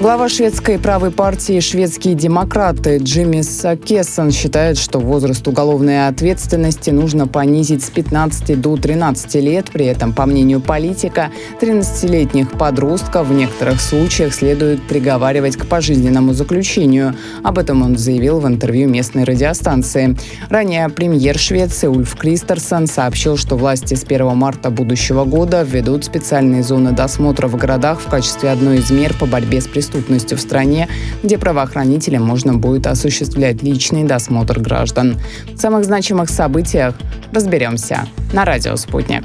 [0.00, 7.84] Глава шведской правой партии «Шведские демократы» Джимми Сакессон считает, что возраст уголовной ответственности нужно понизить
[7.84, 9.66] с 15 до 13 лет.
[9.70, 17.14] При этом, по мнению политика, 13-летних подростков в некоторых случаях следует приговаривать к пожизненному заключению.
[17.42, 20.16] Об этом он заявил в интервью местной радиостанции.
[20.48, 26.62] Ранее премьер Швеции Ульф Кристерсон сообщил, что власти с 1 марта будущего года введут специальные
[26.62, 30.40] зоны досмотра в городах в качестве одной из мер по борьбе с преступностью преступностью в
[30.40, 30.88] стране,
[31.22, 35.18] где правоохранителям можно будет осуществлять личный досмотр граждан.
[35.54, 36.94] В самых значимых событиях
[37.32, 39.24] разберемся на радио «Спутник».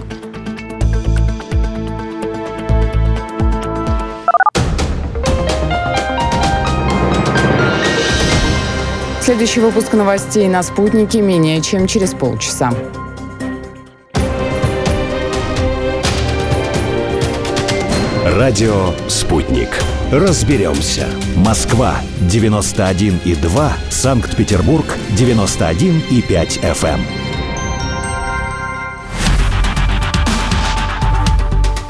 [9.21, 12.71] Следующий выпуск новостей на «Спутнике» менее чем через полчаса.
[18.23, 19.69] Радио «Спутник».
[20.11, 21.07] Разберемся.
[21.35, 23.71] Москва, 91,2.
[23.89, 24.85] Санкт-Петербург,
[25.17, 26.99] 91,5 FM.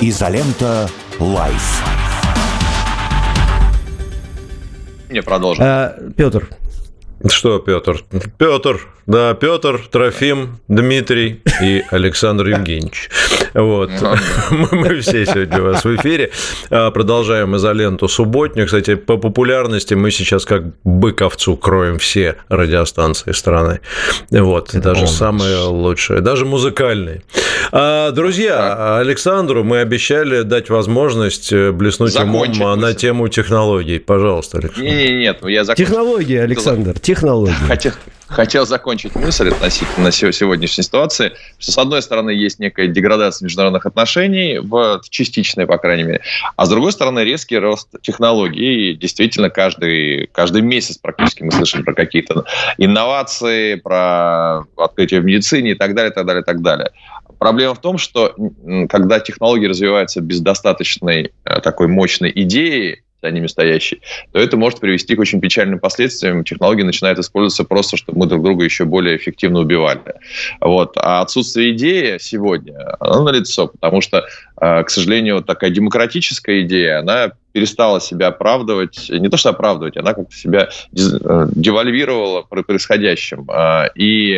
[0.01, 1.83] Изолента «Live».
[5.09, 5.63] Не продолжим.
[5.63, 6.49] А, Петр,
[7.29, 8.03] Что, Петр?
[8.37, 13.09] Петр, да, Петр, Трофим, Дмитрий и Александр Евгеньевич.
[13.53, 13.89] Вот.
[14.49, 16.31] Мы, мы все сегодня у вас в эфире.
[16.69, 18.65] А, продолжаем изоленту субботнюю.
[18.65, 23.79] Кстати, по популярности мы сейчас как бык овцу кроем все радиостанции страны.
[24.29, 24.69] Вот.
[24.69, 26.19] Это даже самые лучшие.
[26.19, 27.21] Даже музыкальные.
[27.71, 29.01] А, друзья, так.
[29.01, 33.99] Александру мы обещали дать возможность э, блеснуть Закончить умом на тему технологий.
[33.99, 34.89] Пожалуйста, Александр.
[34.89, 35.85] Нет, нет, нет, я закончу.
[35.85, 37.53] Технологии, Александр, технологии.
[37.67, 37.93] Хотел,
[38.35, 44.59] хотел закончить мысль относительно сегодняшней ситуации, что, с одной стороны, есть некая деградация международных отношений,
[44.59, 46.21] в частичной, по крайней мере,
[46.57, 48.91] а с другой стороны, резкий рост технологий.
[48.91, 52.43] И действительно, каждый, каждый месяц практически мы слышим про какие-то
[52.77, 56.91] инновации, про открытие в медицине и так далее, так далее, так далее.
[57.39, 58.35] Проблема в том, что
[58.89, 64.01] когда технологии развиваются без достаточной э, такой мощной идеи, за ними стоящий,
[64.31, 66.43] то это может привести к очень печальным последствиям.
[66.43, 70.01] Технологии начинают использоваться просто, чтобы мы друг друга еще более эффективно убивали.
[70.61, 70.93] Вот.
[70.97, 74.25] А отсутствие идеи сегодня, оно налицо, потому что,
[74.61, 79.95] э, к сожалению, вот такая демократическая идея, она перестала себя оправдывать, не то что оправдывать,
[79.97, 83.47] она как-то себя э, девальвировала происходящим.
[83.49, 84.35] А, и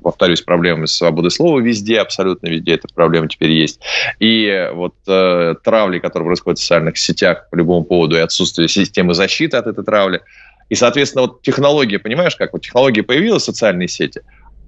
[0.00, 3.80] повторюсь, проблемы с свободой слова везде, абсолютно везде эта проблема теперь есть.
[4.18, 9.14] И вот э, травли, которые происходят в социальных сетях по любому поводу, и отсутствие системы
[9.14, 10.20] защиты от этой травли.
[10.68, 14.22] И, соответственно, вот технология, понимаешь, как вот технология появилась, социальные сети,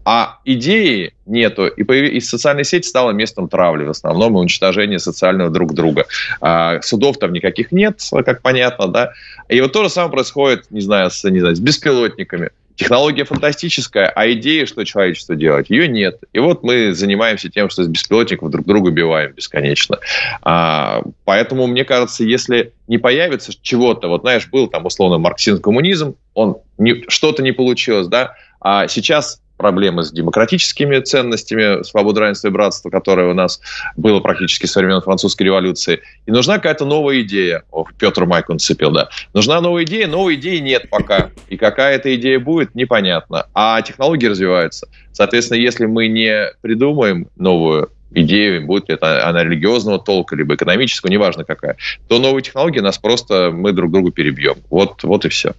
[0.04, 2.12] а идеи нету, и, появ...
[2.12, 6.06] и социальная сеть стала местом травли в основном и уничтожения социального друг друга.
[6.40, 9.12] А, судов там никаких нет, как понятно, да.
[9.48, 12.50] И вот то же самое происходит, не знаю, с, не знаю, с беспилотниками.
[12.76, 16.20] Технология фантастическая, а идея, что человечество делать, ее нет.
[16.32, 19.98] И вот мы занимаемся тем, что с беспилотников друг друга убиваем бесконечно.
[20.42, 26.58] А, поэтому, мне кажется, если не появится чего-то, вот знаешь, был там условно марксизм-коммунизм, он
[26.78, 32.90] не, что-то не получилось, да, а сейчас проблемы с демократическими ценностями, свобода, равенство и братство,
[32.90, 33.60] которое у нас
[33.96, 36.00] было практически со времен французской революции.
[36.26, 37.62] И нужна какая-то новая идея.
[37.70, 39.08] О, Петр Майк он цепил, да.
[39.32, 41.30] Нужна новая идея, новой идеи нет пока.
[41.48, 43.46] И какая эта идея будет, непонятно.
[43.54, 44.88] А технологии развиваются.
[45.12, 51.08] Соответственно, если мы не придумаем новую идею, будет ли это она религиозного толка, либо экономического,
[51.08, 51.76] неважно какая,
[52.08, 54.56] то новые технологии нас просто, мы друг другу перебьем.
[54.70, 55.54] Вот, вот и все.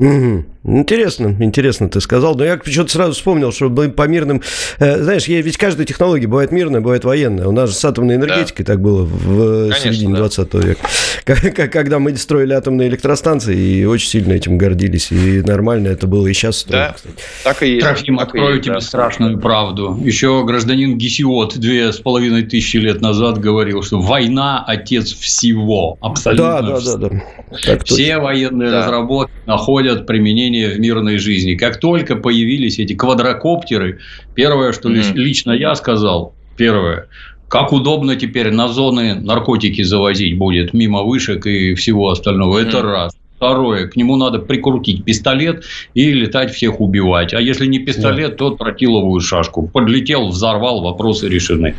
[0.00, 0.44] Угу.
[0.66, 2.34] Интересно, интересно ты сказал.
[2.36, 4.40] Но я почему-то сразу вспомнил, что по мирным...
[4.78, 7.46] Э, знаешь, ведь каждая технология бывает мирная, бывает военная.
[7.46, 8.72] У нас же с атомной энергетикой да.
[8.72, 10.20] так было в Конечно, середине да.
[10.20, 10.88] 20 века.
[11.70, 15.12] Когда мы строили атомные электростанции и очень сильно этим гордились.
[15.12, 17.14] И нормально это было и сейчас строим, да, кстати.
[17.44, 17.86] так и есть.
[17.86, 18.80] Трофим, так открою есть, тебе да.
[18.80, 19.98] страшную правду.
[20.02, 25.98] Еще гражданин Гесиот две с половиной тысячи лет назад говорил, что война– отец всего.
[26.00, 26.62] Абсолютно.
[26.62, 26.96] Да, да, да.
[26.96, 27.22] да.
[27.66, 28.20] Так Все точно.
[28.20, 28.80] военные да.
[28.80, 31.54] разработки находят применение применение в мирной жизни.
[31.54, 33.98] Как только появились эти квадрокоптеры,
[34.34, 35.14] первое, что mm-hmm.
[35.14, 37.08] лично я сказал, первое,
[37.48, 42.58] как удобно теперь на зоны наркотики завозить будет мимо вышек и всего остального.
[42.58, 42.92] Это mm-hmm.
[42.92, 43.16] раз.
[43.36, 47.34] Второе, к нему надо прикрутить пистолет и летать всех убивать.
[47.34, 48.36] А если не пистолет, да.
[48.36, 49.66] то тротиловую шашку.
[49.66, 51.74] Подлетел, взорвал, вопросы решены.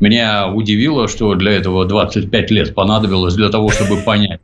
[0.00, 4.40] Меня удивило, что для этого 25 лет понадобилось для того, чтобы понять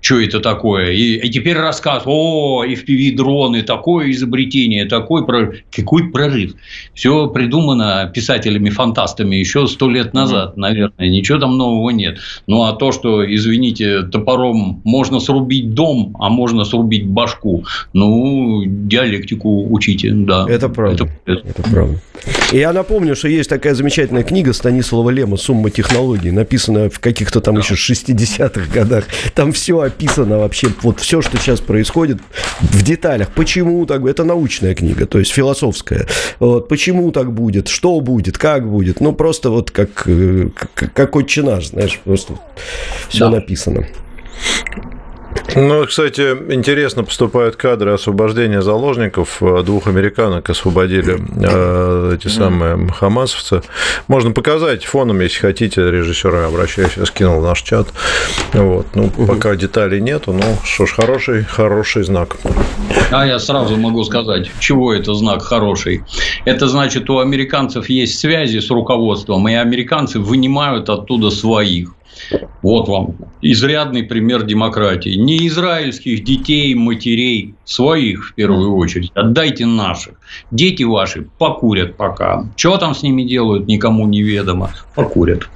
[0.00, 0.92] что это такое.
[0.92, 5.62] И, и теперь рассказ, о, FPV-дроны, такое изобретение, такой прорыв.
[5.70, 6.54] Какой прорыв?
[6.94, 11.08] Все придумано писателями-фантастами еще сто лет назад, mm наверное.
[11.08, 12.18] Ничего там нового нет.
[12.46, 19.66] Ну, а то, что, извините, топором можно срубить дом, а можно срубить башку, ну, диалектику
[19.70, 20.46] учите, да.
[20.48, 21.08] Это правда.
[21.26, 22.00] Это, это правда.
[22.52, 27.40] И я напомню, что есть такая замечательная книга Станислава Лема «Сумма технологий», написанная в каких-то
[27.40, 27.60] там да.
[27.60, 29.04] еще 60-х годах.
[29.34, 32.18] Там все описано вообще, вот все, что сейчас происходит
[32.60, 33.30] в деталях.
[33.34, 34.04] Почему так?
[34.04, 36.06] Это научная книга, то есть философская.
[36.38, 39.00] Вот, почему так будет, что будет, как будет.
[39.00, 42.34] Ну, просто вот как, э, как, как отче наш, знаешь, просто
[43.08, 43.30] все да.
[43.30, 43.86] написано.
[45.56, 46.20] Ну, кстати,
[46.52, 49.42] интересно поступают кадры освобождения заложников.
[49.64, 53.62] Двух американок освободили э, эти самые хамасовцы.
[54.06, 57.88] Можно показать фоном, если хотите, режиссера, обращаюсь, я скинул в наш чат.
[58.52, 58.86] Вот.
[58.94, 62.36] Ну, пока деталей нету, ну, что ж, хороший, хороший знак.
[63.10, 66.04] А я сразу могу сказать, чего это знак хороший.
[66.44, 71.90] Это значит, у американцев есть связи с руководством, и американцы вынимают оттуда своих.
[72.62, 75.10] Вот вам изрядный пример демократии.
[75.10, 80.20] Не израильских детей, матерей своих в первую очередь, отдайте наших.
[80.50, 82.44] Дети ваши покурят пока.
[82.56, 84.72] Что там с ними делают, никому неведомо.
[84.94, 85.48] Покурят.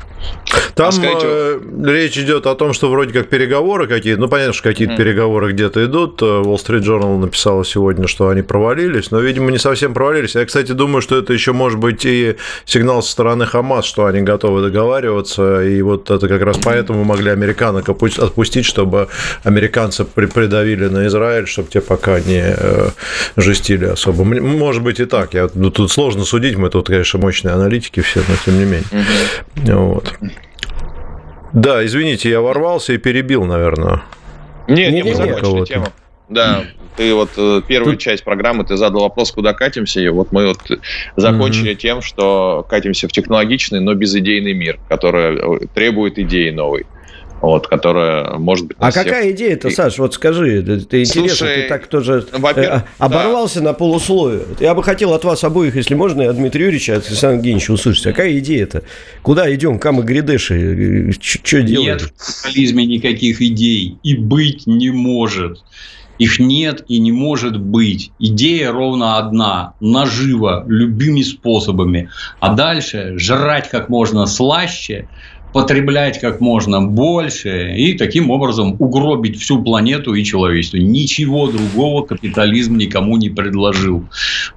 [0.74, 4.52] Там а скажите, э, речь идет о том, что вроде как переговоры какие-то, ну понятно,
[4.52, 4.96] что какие-то mm.
[4.96, 6.22] переговоры где-то идут.
[6.22, 10.34] Э, Wall Street Journal написала сегодня, что они провалились, но, видимо, не совсем провалились.
[10.34, 14.22] Я, кстати, думаю, что это еще может быть и сигнал со стороны Хамас, что они
[14.22, 19.08] готовы договариваться, и вот это как раз поэтому могли американок отпустить, чтобы
[19.44, 22.90] американцы придавили на Израиль, чтобы те пока не э,
[23.36, 24.24] жестили особо.
[24.24, 25.34] Может быть и так.
[25.34, 28.84] Я, ну, тут сложно судить, мы тут, конечно, мощные аналитики все, но тем не менее.
[28.90, 29.74] Mm-hmm.
[29.74, 30.13] Вот.
[31.52, 34.02] Да, извините, я ворвался и перебил, наверное.
[34.66, 35.86] Не, не, мы закончили тему.
[36.28, 36.64] Да,
[36.96, 38.00] ты вот э, первую Тут...
[38.00, 40.58] часть программы ты задал вопрос, куда катимся, и вот мы вот
[41.16, 41.76] закончили mm-hmm.
[41.76, 46.86] тем, что катимся в технологичный, но безидейный мир, который э, требует идеи новой
[47.44, 48.76] вот, которая может быть...
[48.80, 49.04] А всех...
[49.04, 53.66] какая идея-то, Саш, вот скажи, ты интересно, ты так тоже э, оборвался да.
[53.66, 54.42] на полусловие.
[54.60, 57.72] Я бы хотел от вас обоих, если можно, и от Дмитрия Юрьевича, от Александра Евгеньевича
[57.72, 58.82] услышать, какая идея-то?
[59.22, 61.92] Куда идем, камы грядеши, что делаем?
[61.92, 65.62] Нет в капитализме никаких идей, и быть не может.
[66.18, 68.12] Их нет и не может быть.
[68.20, 72.08] Идея ровно одна– наживо, любыми способами.
[72.38, 75.08] А дальше жрать как можно слаще–
[75.54, 80.78] потреблять как можно больше и таким образом угробить всю планету и человечество.
[80.78, 84.04] Ничего другого капитализм никому не предложил.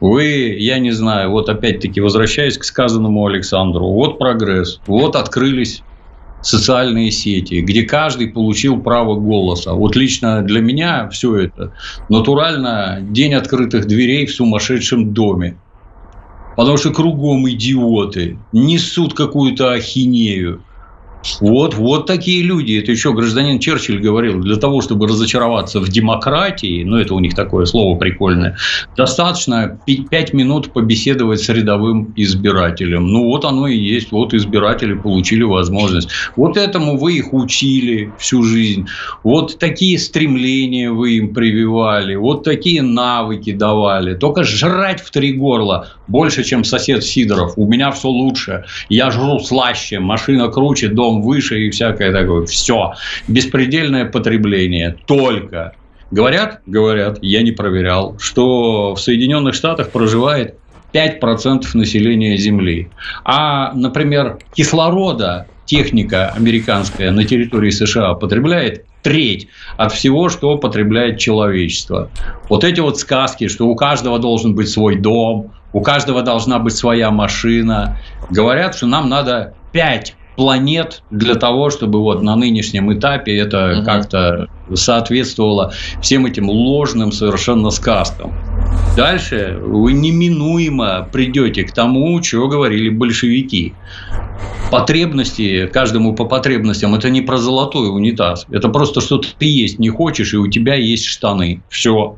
[0.02, 5.84] Вы, я не знаю, вот опять-таки возвращаясь к сказанному Александру, вот прогресс, вот открылись
[6.42, 9.74] социальные сети, где каждый получил право голоса.
[9.74, 11.74] Вот лично для меня все это
[12.10, 15.58] натурально день открытых дверей в сумасшедшем доме.
[16.56, 20.64] Потому что кругом идиоты несут какую-то ахинею.
[21.40, 22.80] Вот, вот такие люди.
[22.80, 27.36] Это еще гражданин Черчилль говорил, для того, чтобы разочароваться в демократии, ну, это у них
[27.36, 28.58] такое слово прикольное,
[28.96, 33.08] достаточно 5 минут побеседовать с рядовым избирателем.
[33.08, 34.12] Ну, вот оно и есть.
[34.12, 36.10] Вот избиратели получили возможность.
[36.36, 38.88] Вот этому вы их учили всю жизнь.
[39.24, 42.16] Вот такие стремления вы им прививали.
[42.16, 44.16] Вот такие навыки давали.
[44.16, 47.54] Только жрать в три горла больше, чем сосед Сидоров.
[47.58, 48.66] У меня все лучше.
[48.90, 52.46] Я жру слаще, машина круче, дом выше и всякое такое.
[52.46, 52.94] Все.
[53.28, 54.98] Беспредельное потребление.
[55.06, 55.74] Только.
[56.10, 60.56] Говорят, говорят, я не проверял, что в Соединенных Штатах проживает
[60.94, 62.90] 5% населения Земли.
[63.26, 72.10] А, например, кислорода техника американская на территории США потребляет треть от всего, что потребляет человечество.
[72.50, 76.76] Вот эти вот сказки, что у каждого должен быть свой дом, у каждого должна быть
[76.76, 77.98] своя машина,
[78.30, 83.86] говорят, что нам надо 5 планет для того, чтобы вот на нынешнем этапе это угу.
[83.86, 88.34] как-то соответствовало всем этим ложным совершенно сказкам.
[88.96, 93.74] Дальше вы неминуемо придете к тому, чего говорили большевики.
[94.72, 98.46] Потребности, каждому по потребностям, это не про золотой унитаз.
[98.52, 101.64] Это просто что ты есть не хочешь, и у тебя есть штаны.
[101.70, 102.18] Все.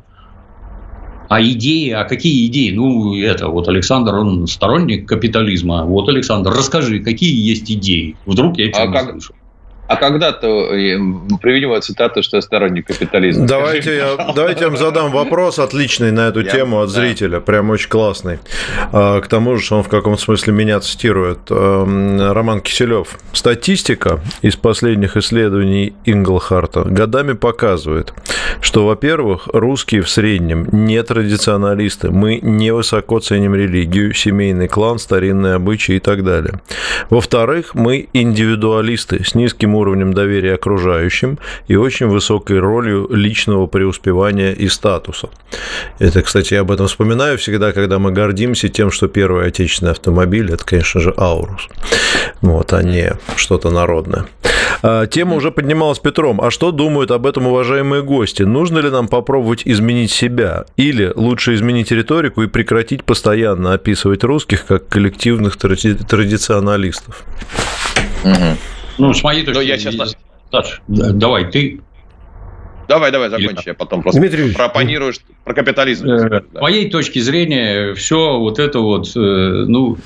[1.30, 2.72] А идеи, а какие идеи?
[2.72, 5.84] Ну, это вот Александр, он сторонник капитализма.
[5.84, 8.16] Вот, Александр, расскажи, какие есть идеи?
[8.26, 9.32] Вдруг я а как, слышу.
[9.90, 10.98] А когда-то э,
[11.42, 13.44] приведем цитату, что я сторонник капитализма.
[13.48, 17.00] Давайте я, давайте я вам задам вопрос отличный на эту я, тему от да.
[17.00, 18.38] зрителя, прям очень классный.
[18.92, 21.40] А, к тому же, он в каком-то смысле меня цитирует.
[21.50, 23.18] Эм, Роман Киселев.
[23.32, 28.14] Статистика из последних исследований Инглхарта годами показывает,
[28.60, 35.54] что, во-первых, русские в среднем не традиционалисты, мы не высоко ценим религию, семейный клан, старинные
[35.54, 36.60] обычаи и так далее.
[37.10, 39.79] Во-вторых, мы индивидуалисты с низким уровнем
[40.12, 45.28] доверия окружающим и очень высокой ролью личного преуспевания и статуса.
[45.98, 50.50] Это, кстати, я об этом вспоминаю всегда, когда мы гордимся тем, что первый отечественный автомобиль–
[50.52, 51.68] это, конечно же, Аурус.
[52.40, 54.26] Вот, а не что-то народное.
[54.82, 56.40] А, тема уже поднималась Петром.
[56.40, 58.42] А что думают об этом уважаемые гости?
[58.42, 60.64] Нужно ли нам попробовать изменить себя?
[60.76, 67.24] Или лучше изменить риторику и прекратить постоянно описывать русских как коллективных тради- традиционалистов?
[68.24, 68.56] Угу.
[68.98, 69.72] Ну, с моей точки зрения...
[69.72, 70.16] Я сейчас...
[70.50, 71.80] Саш, давай, ты
[72.90, 76.08] Давай, давай, закончи, я потом просто Дмитрий пропонируешь про капитализм.
[76.08, 79.96] Э, с моей точки зрения, все вот это вот, э, ну,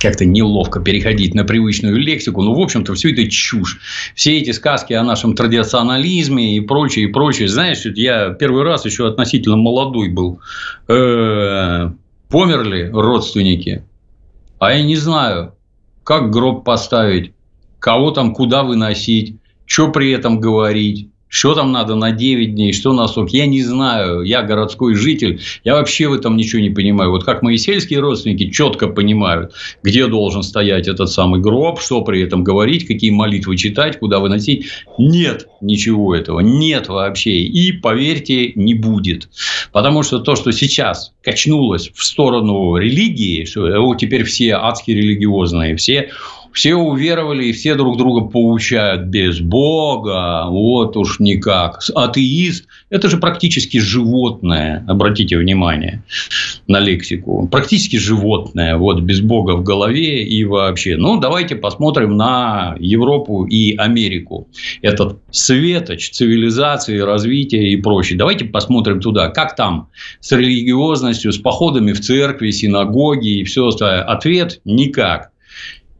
[0.00, 2.40] как-то неловко переходить на привычную лексику.
[2.40, 3.78] Ну, в общем-то, все это чушь.
[4.14, 7.46] Все эти сказки о нашем традиционализме и прочее, и прочее.
[7.46, 10.40] Знаешь, я первый раз еще относительно молодой был.
[10.88, 11.90] Э,
[12.30, 13.84] померли родственники,
[14.58, 15.54] а я не знаю,
[16.04, 17.32] как гроб поставить,
[17.84, 22.92] кого там куда выносить, что при этом говорить, Что там надо на 9 дней, что
[22.92, 24.22] на срок, я не знаю.
[24.22, 27.10] Я городской житель, я вообще в этом ничего не понимаю.
[27.10, 32.22] Вот как мои сельские родственники четко понимают, где должен стоять этот самый гроб, что при
[32.22, 34.66] этом говорить, какие молитвы читать, куда выносить.
[34.96, 37.32] Нет ничего этого, нет вообще.
[37.32, 39.28] И, поверьте, не будет.
[39.72, 46.10] Потому что то, что сейчас качнулось в сторону религии, что теперь все адские религиозные, все
[46.54, 51.80] все уверовали и все друг друга поучают без Бога, вот уж никак.
[51.94, 56.04] Атеист– это же практически животное, обратите внимание
[56.68, 57.48] на лексику.
[57.50, 60.96] Практически животное, вот без Бога в голове и вообще.
[60.96, 64.48] Ну, давайте посмотрим на Европу и Америку.
[64.80, 68.16] Этот светоч цивилизации, развития и прочее.
[68.16, 69.88] Давайте посмотрим туда, как там
[70.20, 74.04] с религиозностью, с походами в церкви, синагоги и все остальное.
[74.04, 75.33] Ответ– никак.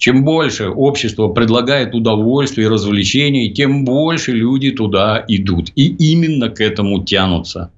[0.04, 5.70] Чем больше общество предлагает удовольствие и развлечений, тем больше люди туда идут.
[5.76, 7.70] И именно к этому тянутся.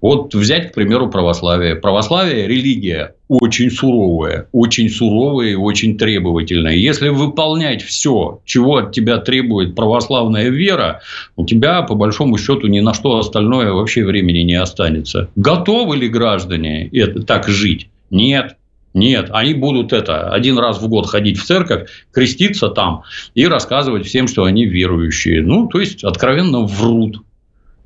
[0.00, 1.74] Вот взять, к примеру, православие.
[1.74, 6.76] Православие– религия очень суровая, очень суровая и очень требовательная.
[6.76, 11.00] Если выполнять все, чего от тебя требует православная вера,
[11.34, 15.28] у тебя, по большому счету, ни на что остальное вообще времени не останется.
[15.34, 17.88] Готовы ли граждане это, так жить?
[18.10, 18.54] Нет.
[18.94, 23.02] Нет, они будут это один раз в год ходить в церковь, креститься там
[23.34, 25.42] и рассказывать всем, что они верующие.
[25.42, 27.18] Ну, то есть, откровенно врут.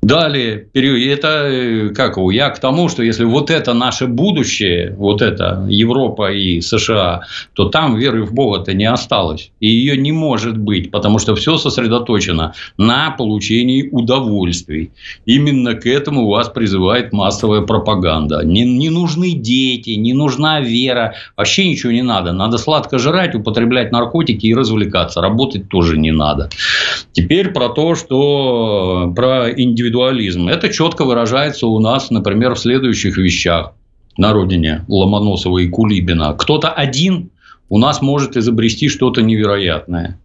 [0.01, 5.21] Далее, это э, как его, я к тому, что если вот это наше будущее, вот
[5.21, 9.51] это Европа и США, то там веры в Бога-то не осталось.
[9.59, 14.91] И ее не может быть, потому что все сосредоточено на получении удовольствий.
[15.25, 18.45] Именно к этому вас призывает массовая пропаганда.
[18.45, 22.31] Не, не нужны дети, не нужна вера, вообще ничего не надо.
[22.31, 25.19] Надо сладко жрать, употреблять наркотики и развлекаться.
[25.19, 26.49] Работать тоже не надо.
[27.11, 30.47] Теперь про то, что про индивидуальность индивидуализм.
[30.47, 33.73] Это четко выражается у нас, например, в следующих вещах
[34.17, 36.33] на родине Ломоносова и Кулибина.
[36.33, 37.31] Кто-то один
[37.69, 40.19] у нас может изобрести что-то невероятное.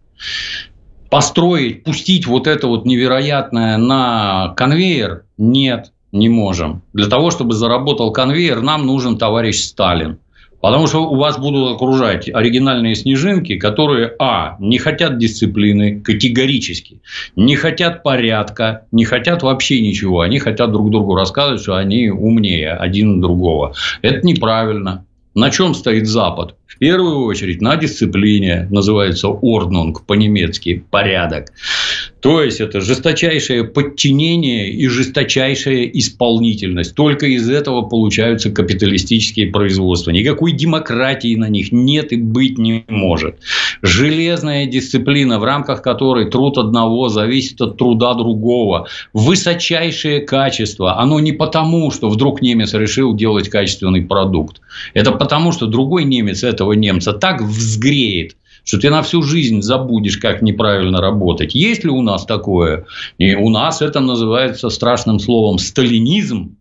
[1.09, 6.81] Построить, пустить вот это вот невероятное на конвейер– нет, не можем.
[6.93, 10.17] Для того, чтобы заработал конвейер, нам нужен товарищ Сталин.
[10.65, 17.01] Потому что у вас будут окружать оригинальные снежинки, которые, а, не хотят дисциплины категорически,
[17.35, 20.21] не хотят порядка, не хотят вообще ничего.
[20.21, 23.75] Они хотят друг другу рассказывать, что они умнее один другого.
[24.01, 25.05] Это неправильно.
[25.35, 26.55] На чем стоит Запад?
[26.65, 31.51] В первую очередь на дисциплине, называется орднунг по-немецки, порядок.
[32.25, 36.95] То есть, это жесточайшее подчинение и жесточайшая исполнительность.
[36.95, 40.09] Только из этого получаются капиталистические производства.
[40.09, 43.35] Никакой демократии на них нет и быть не может.
[43.83, 48.87] Железная дисциплина, в рамках которой труд одного зависит от труда другого.
[49.13, 50.99] Высочайшее качество.
[50.99, 54.61] Оно не потому, что вдруг немец решил делать качественный продукт.
[54.95, 60.17] Это потому, что другой немец этого немца так взгреет, что ты на всю жизнь забудешь,
[60.17, 61.55] как неправильно работать.
[61.55, 62.85] Есть ли у нас такое?
[63.17, 66.57] И у нас это называется страшным словом сталинизм.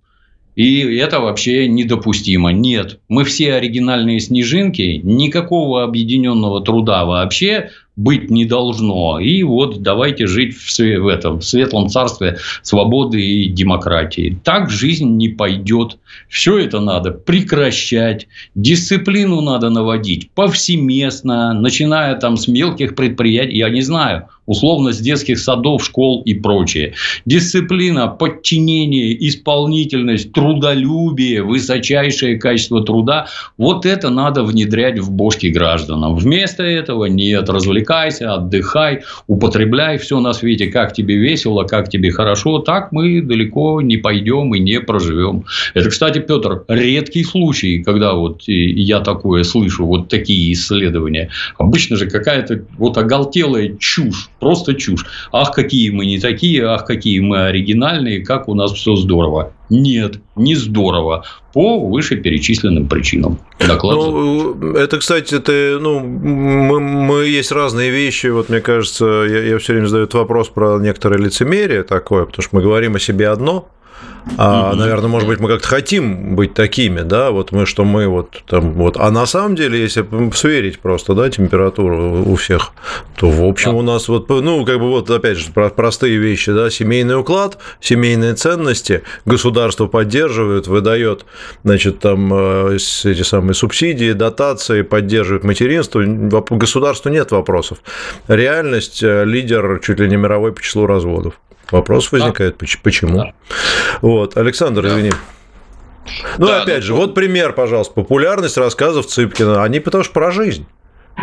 [0.55, 2.52] И это вообще недопустимо.
[2.52, 9.20] Нет, мы все оригинальные снежинки, никакого объединенного труда вообще быть не должно.
[9.20, 14.38] И вот давайте жить в, в этом в светлом царстве свободы и демократии.
[14.42, 15.99] Так жизнь не пойдет.
[16.28, 18.26] Все это надо прекращать.
[18.55, 23.59] Дисциплину надо наводить повсеместно, начиная там с мелких предприятий.
[23.59, 26.95] Я не знаю, условно с детских садов, школ и прочее.
[27.24, 33.26] Дисциплина, подчинение, исполнительность, трудолюбие, высочайшее качество труда–
[33.57, 36.16] вот это надо внедрять в бошки гражданам.
[36.16, 42.59] Вместо этого нет, развлекайся, отдыхай, употребляй все на свете, как тебе весело, как тебе хорошо,
[42.59, 45.45] так мы далеко не пойдем и не проживем.
[45.74, 51.30] Это, кстати, Петр, редкий случай, когда вот я такое слышу, вот такие исследования.
[51.59, 55.07] Обычно же какая-то вот оголтелая чушь Просто чушь.
[55.32, 59.53] Ах, какие мы не такие, ах, какие мы оригинальные, как у нас все здорово.
[59.70, 61.24] Нет, не здорово.
[61.55, 63.38] По вышеперечисленным причинам.
[63.59, 63.97] Доклад.
[63.97, 68.26] Ну, это, кстати, это, ну, мы, мы есть разные вещи.
[68.26, 72.55] Вот мне кажется, я, я все время задаю вопрос про некоторое лицемерие такое, потому что
[72.57, 73.68] мы говорим о себе одно,
[74.37, 74.79] а, угу.
[74.79, 78.72] Наверное, может быть, мы как-то хотим быть такими, да, вот мы, что мы вот там
[78.72, 78.97] вот.
[78.97, 80.05] А на самом деле, если
[80.35, 82.72] сверить просто, да, температуру у всех,
[83.16, 83.77] то в общем да.
[83.77, 88.35] у нас вот, ну, как бы вот опять же простые вещи, да, семейный уклад, семейные
[88.35, 91.27] ценности, государство поддерживает, выдает,
[91.62, 97.79] значит, там э, эти самые субсидии, дотации, поддерживает материнство, государству нет вопросов.
[98.27, 101.35] Реальность э, лидер чуть ли не мировой по числу разводов.
[101.71, 103.19] Вопрос возникает, почему?
[103.19, 103.33] Да.
[104.01, 104.89] Вот, Александр, да.
[104.89, 105.12] извини.
[106.39, 109.62] Ну, да, опять ну, же, вот пример, пожалуйста, популярность рассказов Цыпкина.
[109.62, 110.67] Они потому что про жизнь.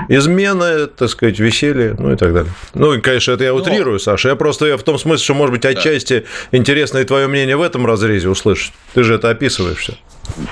[0.08, 2.52] Измена, так сказать, веселье, ну и так далее.
[2.74, 4.30] Ну, и, конечно, это я утрирую, Саша.
[4.30, 6.58] Я просто я в том смысле, что, может быть, отчасти да.
[6.58, 8.74] интересно и твое мнение в этом разрезе услышать.
[8.94, 9.94] Ты же это описываешь все.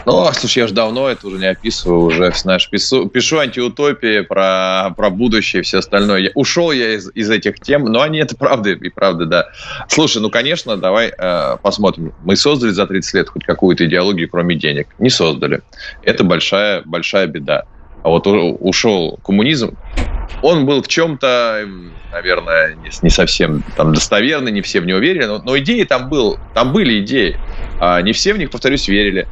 [0.05, 4.93] Ну, слушай, я же давно это уже не описываю, уже, знаешь, пишу, пишу антиутопии про,
[4.95, 6.19] про будущее и все остальное.
[6.19, 9.49] Я, ушел я из, из этих тем, но они это правда и правда, да.
[9.87, 12.13] Слушай, ну, конечно, давай э, посмотрим.
[12.23, 14.87] Мы создали за 30 лет хоть какую-то идеологию, кроме денег?
[14.99, 15.61] Не создали.
[16.03, 17.65] Это большая, большая беда.
[18.03, 19.77] А вот ушел коммунизм,
[20.41, 21.67] он был в чем-то,
[22.11, 26.37] наверное, не совсем там достоверный, не все в него верили, но, но идеи там был,
[26.53, 27.37] там были идеи.
[27.79, 29.27] А не все в них, повторюсь, верили.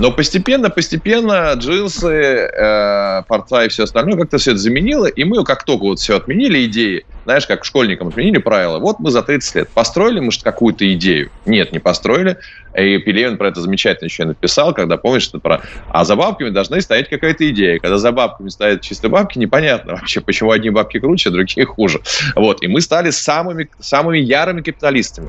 [0.00, 5.44] Но постепенно, постепенно джинсы, э, порта и все остальное как-то все это заменило, и мы
[5.44, 9.54] как только вот все отменили идеи, знаешь, как школьникам отменили правила, вот мы за 30
[9.56, 11.30] лет построили, может, какую-то идею?
[11.44, 12.38] Нет, не построили.
[12.74, 15.60] И Пелевин про это замечательно еще написал, когда, помнишь, что про...
[15.90, 17.78] А за бабками должны стоять какая-то идея.
[17.78, 22.00] Когда за бабками стоят чисто бабки, непонятно вообще, почему одни бабки круче, а другие хуже.
[22.36, 22.62] Вот.
[22.62, 25.28] И мы стали самыми, самыми ярыми капиталистами.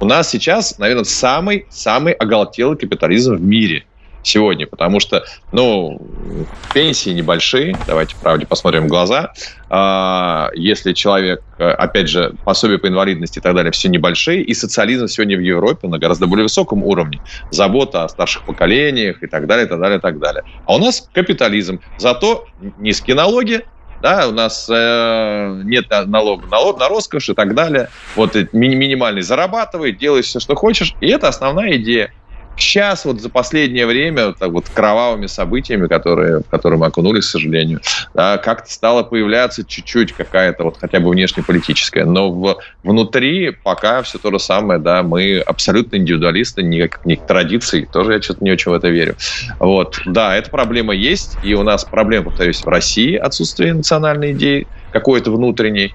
[0.00, 3.84] У нас сейчас, наверное, самый-самый оголтелый капитализм в мире–
[4.22, 9.32] сегодня, потому что, ну, пенсии небольшие, давайте правде посмотрим в глаза.
[9.68, 15.08] А, если человек, опять же, пособие по инвалидности и так далее, все небольшие, и социализм
[15.08, 17.20] сегодня в Европе на гораздо более высоком уровне.
[17.50, 20.42] Забота о старших поколениях и так далее, и так далее, и так далее.
[20.64, 21.80] А у нас капитализм.
[21.96, 23.62] Зато низкие налоги,
[24.00, 27.88] да, у нас э, нет налога налог на роскошь и так далее.
[28.14, 32.12] Вот ми- минимальный зарабатывай, делай все, что хочешь, и это основная идея.
[32.58, 37.30] Сейчас вот за последнее время так вот кровавыми событиями, которые, в которые мы окунулись, к
[37.30, 37.80] сожалению,
[38.14, 42.04] да, как-то стало появляться чуть-чуть какая-то вот хотя бы внешнеполитическая.
[42.04, 47.86] Но в, внутри пока все то же самое, да, мы абсолютно индивидуалисты, никаких, никаких традиций,
[47.86, 49.16] тоже я что-то не очень в это верю.
[49.60, 54.66] Вот, да, эта проблема есть, и у нас проблема, повторюсь, в России отсутствие национальной идеи,
[54.90, 55.94] какой-то внутренней,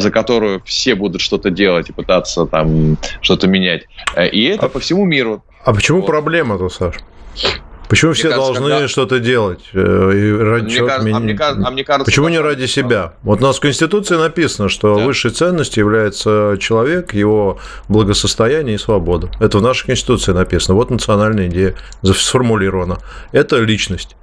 [0.00, 3.86] за которую все будут что-то делать и пытаться там что-то менять.
[4.14, 5.42] Э, и это а, по всему миру.
[5.64, 6.06] А почему вот.
[6.06, 6.96] проблема-то, Саш?
[7.88, 8.88] Почему мне все кажется, должны когда...
[8.88, 9.60] что-то делать?
[9.72, 10.86] Э, и ради мне чего...
[10.88, 13.14] кажется, а мне, а мне кажется, Почему не ради себя?
[13.22, 15.04] Вот у нас в Конституции написано, что да.
[15.04, 17.58] высшей ценностью является человек, его
[17.88, 19.30] благосостояние и свобода.
[19.40, 20.74] Это в нашей Конституции написано.
[20.74, 22.98] Вот национальная идея сформулирована.
[23.32, 24.16] Это личность.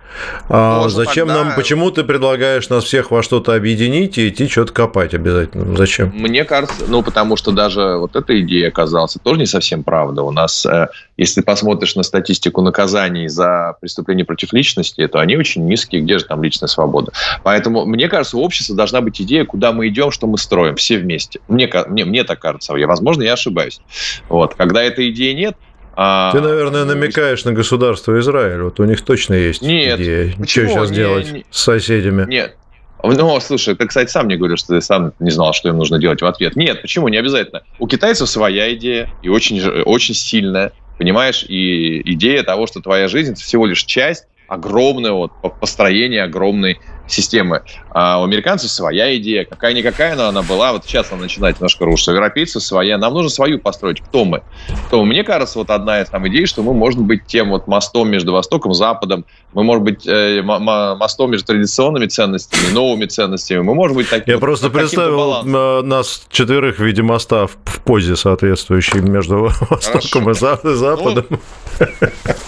[0.50, 1.44] А Может, зачем тогда...
[1.44, 5.76] нам, почему ты предлагаешь нас всех во что-то объединить и идти что-то копать обязательно?
[5.76, 6.12] Зачем?
[6.14, 10.22] Мне кажется, ну, потому что даже вот эта идея оказалась тоже не совсем правда.
[10.24, 10.88] У нас, э,
[11.18, 16.20] если ты посмотришь на статистику наказаний за преступления против личности, то они очень низкие, где
[16.20, 17.12] же там личная свобода.
[17.44, 20.98] Поэтому, мне кажется, у общества должна быть идея, куда мы идем, что мы строим, все
[20.98, 21.40] вместе.
[21.48, 23.82] Мне, мне, мне так кажется, я, возможно, я ошибаюсь.
[24.30, 24.56] Вот.
[24.56, 25.56] Когда этой идеи нет,
[25.96, 28.64] а, Ты, наверное, намекаешь на государство Израиль.
[28.64, 30.34] Вот у них точно есть нет, идея.
[30.40, 30.70] Почему?
[30.70, 32.26] Что сейчас не, делать не, с соседями?
[32.28, 32.58] Нет.
[33.04, 36.00] Ну, слушай, ты, кстати, сам мне говоришь, что ты сам не знал, что им нужно
[36.00, 36.56] делать в ответ.
[36.56, 37.10] Нет, почему?
[37.10, 37.62] Не обязательно.
[37.78, 41.44] У китайцев своя идея, и очень, очень сильная, понимаешь?
[41.44, 46.80] И идея того, что твоя жизнь– это всего лишь часть огромного вот, построения огромной
[47.14, 47.62] системы.
[47.92, 50.74] А у американцев своя идея, какая-никакая, но она была.
[50.74, 52.12] Вот сейчас она начинает немножко рушиться.
[52.12, 52.98] У европейцев своя.
[52.98, 54.02] Нам нужно свою построить.
[54.02, 54.44] Кто мы?
[54.88, 55.04] Кто?
[55.06, 58.34] Мне кажется, вот одна из там идей, что мы можем быть тем вот мостом между
[58.34, 59.26] Востоком и Западом.
[59.54, 63.60] Мы можем быть э, мостом между традиционными ценностями новыми ценностями.
[63.60, 64.26] Мы можем быть таким.
[64.28, 65.44] Я вот, просто представил
[65.84, 71.26] нас четверых в виде моста в, в позе соответствующей между Востоком и Западом.
[71.30, 71.40] Ну,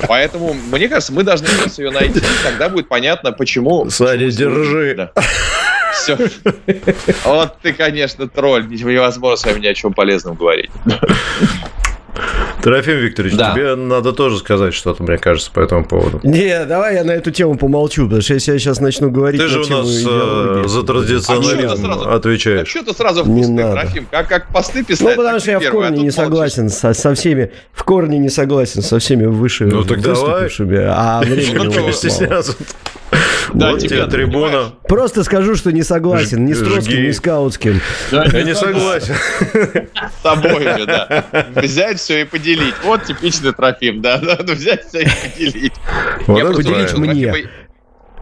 [0.07, 1.47] поэтому, мне кажется, мы должны
[1.77, 2.21] ее найти.
[2.43, 3.89] Тогда будет понятно, почему...
[3.89, 4.54] Саня, держи.
[4.95, 5.11] Да.
[5.93, 6.17] Все.
[7.23, 8.67] Вот ты, конечно, тролль.
[8.67, 10.69] Невозможно с вами ни о чем полезном говорить.
[12.65, 13.53] Трофим Викторович, да.
[13.53, 16.19] тебе надо тоже сказать что-то, мне кажется, по этому поводу.
[16.23, 19.47] Не, давай я на эту тему помолчу, потому что если я сейчас начну говорить Ты
[19.47, 22.63] же у нас э, за традиционализм а отвечаешь.
[22.63, 24.07] А что ты сразу в кусты, Трофим?
[24.09, 25.09] Как, как посты писать?
[25.09, 28.81] Ну, потому что я в корне не согласен со, со всеми, в корне не согласен
[28.81, 30.93] со всеми выше ну, так выступившими, давай.
[30.95, 32.55] а времени стесняться.
[33.53, 34.73] Да, вот тебе трибуна.
[34.87, 37.79] Просто скажу, что не согласен ни с Троцким, ни с Каутским.
[38.11, 39.15] Я не согласен.
[40.19, 41.25] С тобой, да.
[41.55, 42.75] Взять все и поделить.
[42.83, 44.17] Вот типичный Трофим, да.
[44.17, 45.73] Взять все и поделить.
[46.27, 47.33] Вот поделить мне.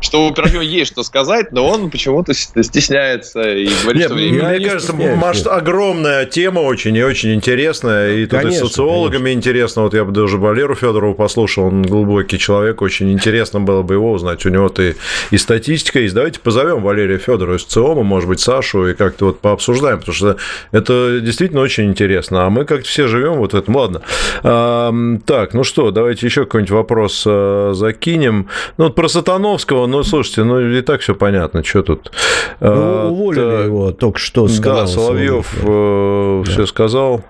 [0.04, 4.16] Что у Пирожкова есть что сказать, но он почему-то стесняется и говорит, Нет, что...
[4.16, 8.18] Мне, именно- мне кажется, масштаб, огромная тема очень и очень интересная.
[8.18, 9.84] И тут и с Конечно, социологами интересно.
[9.84, 14.12] Вот я бы даже Валеру Федорову послушал, он глубокий человек, очень интересно было бы его
[14.12, 14.45] узнать.
[14.45, 14.93] У него-то и,
[15.32, 16.14] и статистика есть.
[16.14, 20.38] Давайте позовем Валерия Федорова из ЦИОМа, может быть, Сашу, и как-то вот пообсуждаем, потому что
[20.72, 22.45] это действительно очень интересно.
[22.45, 23.76] А мы как-то все живем вот в этом.
[23.76, 24.01] Ладно.
[24.43, 28.49] Ам, так, ну что, давайте еще какой-нибудь вопрос э, закинем.
[28.78, 32.12] Ну, вот про Сатановского, ну, слушайте, ну, и так все понятно, что тут.
[32.60, 33.66] Ну, А, уволили так.
[33.68, 37.22] его только что, Да, сказал Соловьев Соловьев, все сказал.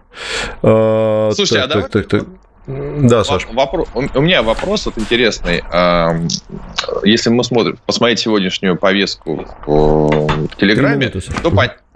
[0.62, 2.30] А, Слушайте, так, а давай- так, так, так.
[3.10, 3.46] Да, Саш.
[3.48, 3.86] Вопро-
[4.16, 5.62] У меня вопрос вот интересный.
[5.70, 6.30] Ам,
[7.04, 11.20] Если мы смотрим, посмотреть сегодняшнюю повестку в Телеграме, то,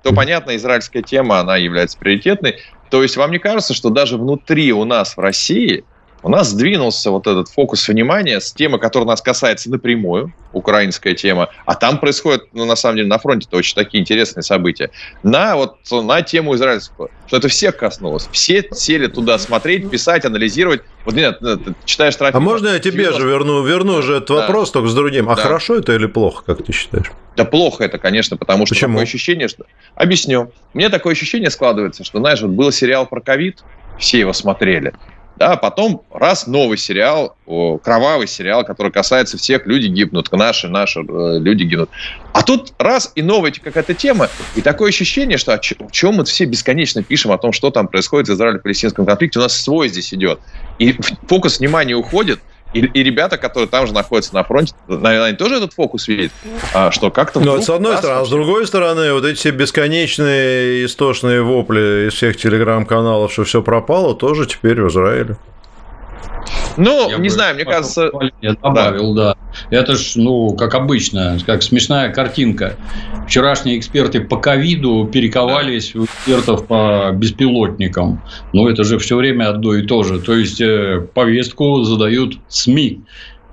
[0.04, 2.58] то понятно, израильская тема, она является приоритетной.
[2.90, 5.86] То есть вам не кажется, что даже внутри у нас в России
[6.22, 11.50] у нас сдвинулся вот этот фокус внимания с темы, которая нас касается напрямую, украинская тема,
[11.66, 14.90] а там происходит, ну, на самом деле, на фронте-то очень такие интересные события,
[15.22, 18.28] на вот на тему израильского, что это всех коснулось.
[18.32, 20.82] Все сели туда смотреть, писать, анализировать.
[21.06, 24.30] Вот нет, ты читаешь А Трофима, можно я тебе 90 же верну, верну же этот
[24.30, 24.36] Да.
[24.36, 25.30] вопрос, только с другим.
[25.30, 25.44] А Да.
[25.44, 27.12] хорошо это или плохо, как ты считаешь?
[27.36, 28.94] Да плохо это, конечно, потому что Почему?
[28.94, 29.66] такое ощущение, что...
[29.94, 30.52] Объясню.
[30.74, 33.64] Мне такое ощущение складывается, что, знаешь, вот был сериал про ковид,
[33.96, 34.94] все его смотрели,
[35.38, 41.40] да, потом раз новый сериал, кровавый сериал, который касается всех, люди гибнут, наши, наши э,
[41.40, 41.90] люди гибнут.
[42.34, 46.46] А тут раз и новая какая-то тема, и такое ощущение, что о чем мы все
[46.46, 50.40] бесконечно пишем о том, что там происходит в Израиле-Палестинском конфликте, у нас свой здесь идет.
[50.80, 50.96] И
[51.28, 52.40] фокус внимания уходит,
[52.74, 56.32] и, и ребята, которые там же находятся на фронте, наверное, они тоже этот фокус видят,
[56.74, 57.40] а, что как-то...
[57.40, 62.14] Ну, с одной стороны, а с другой стороны, вот эти все бесконечные истошные вопли из
[62.14, 65.38] всех телеграм-каналов, что все пропало, тоже теперь в Израиле.
[66.78, 68.12] Ну, Я не бы знаю, мне кажется...
[68.42, 69.36] Я добавил, да.
[69.72, 72.76] Это ж, ну, как обычно, как смешная картинка.
[73.28, 78.22] Вчерашние эксперты по ковиду перековались в экспертов по беспилотникам.
[78.54, 80.20] Ну, это же все время одно и то же.
[80.20, 83.02] То есть, э, повестку задают СМИ.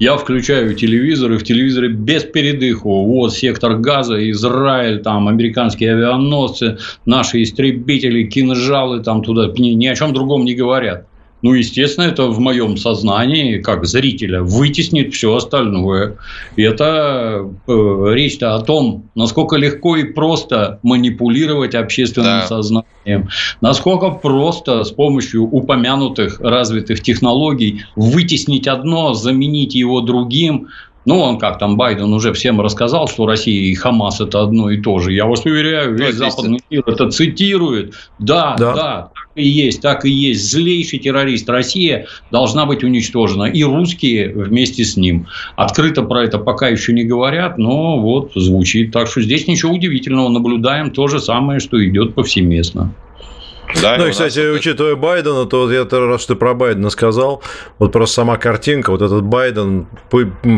[0.00, 3.04] Я включаю телевизор, и в телевизоре без передыху.
[3.06, 9.46] Вот сектор газа, Израиль, там американские авианосцы, наши истребители, кинжалы там туда.
[9.56, 11.06] Ни, ни о чем другом не говорят.
[11.44, 16.16] Ну, естественно, это в моем сознании, как зрителя, вытеснит все остальное.
[16.56, 22.46] И это э, речь-то о том, насколько легко и просто манипулировать общественным Да.
[22.46, 23.28] сознанием,
[23.60, 30.68] насколько просто с помощью упомянутых развитых технологий вытеснить одно, заменить его другим.
[31.04, 34.80] Ну, он как там, Байден уже всем рассказал, что Россия и Хамас это одно и
[34.80, 35.12] то же.
[35.12, 36.30] Я вас уверяю, Ну, весь естественно.
[36.30, 37.94] западный мир это цитирует.
[38.18, 38.74] Да, Да.
[38.74, 40.50] да, так и есть, так и есть.
[40.50, 43.44] Злейший террорист Россия должна быть уничтожена.
[43.44, 45.26] И русские вместе с ним.
[45.56, 48.92] Открыто про это пока еще не говорят, но вот звучит.
[48.92, 50.28] Так что здесь ничего удивительного.
[50.30, 52.94] Наблюдаем то же самое, что идет повсеместно.
[53.82, 57.42] Да, Ну и, кстати, это- учитывая Байдена, то вот я раз ты про Байдена сказал,
[57.78, 59.86] вот просто сама картинка, вот этот Байден,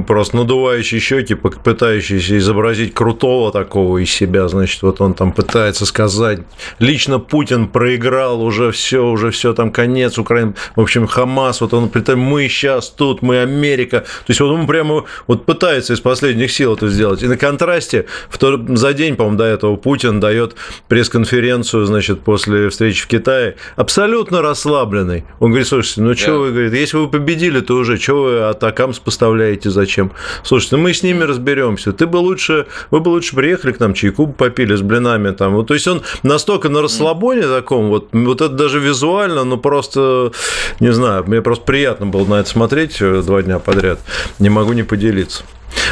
[0.07, 6.41] просто надувающий щеки, пытающийся изобразить крутого такого из себя, значит, вот он там пытается сказать,
[6.79, 11.91] лично Путин проиграл, уже все, уже все, там конец Украины, в общем, Хамас, вот он
[12.17, 16.75] мы сейчас тут, мы Америка, то есть вот он прямо вот пытается из последних сил
[16.75, 17.23] это сделать.
[17.23, 20.55] И на контрасте, в то, за день, по-моему, до этого Путин дает
[20.89, 25.25] пресс-конференцию, значит, после встречи в Китае, абсолютно расслабленный.
[25.39, 26.39] Он говорит, слушайте, ну что Да.
[26.39, 30.11] вы, говорит, если вы победили, то уже, что вы атакамс поставляете, зачем?
[30.43, 31.93] Слушайте, ну мы с ними разберемся.
[31.93, 35.55] Ты бы лучше, вы бы лучше приехали к нам, чайку бы попили с блинами там.
[35.55, 40.33] Вот, то есть он настолько на расслабоне таком, вот, вот это даже визуально, ну просто,
[40.81, 44.01] не знаю, мне просто приятно было на это смотреть э, два дня подряд.
[44.41, 45.45] Не могу не поделиться.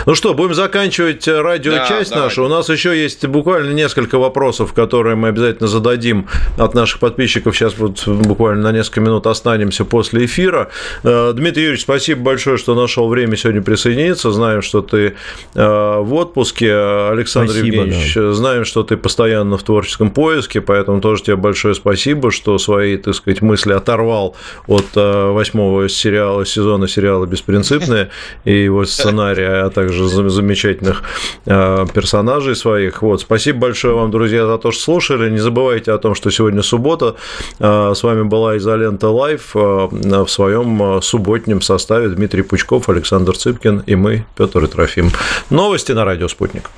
[0.07, 2.45] Ну что, будем заканчивать э, радиочасть Да, нашу.
[2.45, 7.57] У нас еще есть буквально несколько вопросов, которые мы обязательно зададим от наших подписчиков.
[7.57, 10.69] Сейчас вот буквально на несколько минут останемся после эфира.
[11.05, 14.31] Э, Дмитрий Юрьевич, спасибо большое, что нашел время сегодня присоединиться.
[14.31, 15.15] Знаем, что ты
[15.55, 16.75] э, в отпуске.
[16.75, 22.31] Александр Спасибо, Евгеньевич, знаем, что ты постоянно в творческом поиске, поэтому тоже тебе большое спасибо,
[22.31, 28.11] что свои, так сказать, мысли оторвал от восьмого сериала, сезона сериала «Беспринципные»
[28.45, 31.03] и его сценария, а также зам- замечательных
[31.47, 33.03] э, персонажей своих.
[33.03, 33.21] Вот.
[33.21, 35.31] Спасибо большое вам, друзья, за то, что слушали.
[35.31, 37.17] Не забывайте о том, что сегодня суббота.
[37.61, 43.83] Э, С вами была «Изолента Live» э, в своем субботнем составе Дмитрий Пучков, Александр Цыпкин
[43.87, 45.11] и мы, Петр и Трофим.
[45.51, 46.71] Новости на радио «Спутник».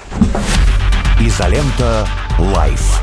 [1.20, 2.06] Изолента
[2.38, 3.02] Live.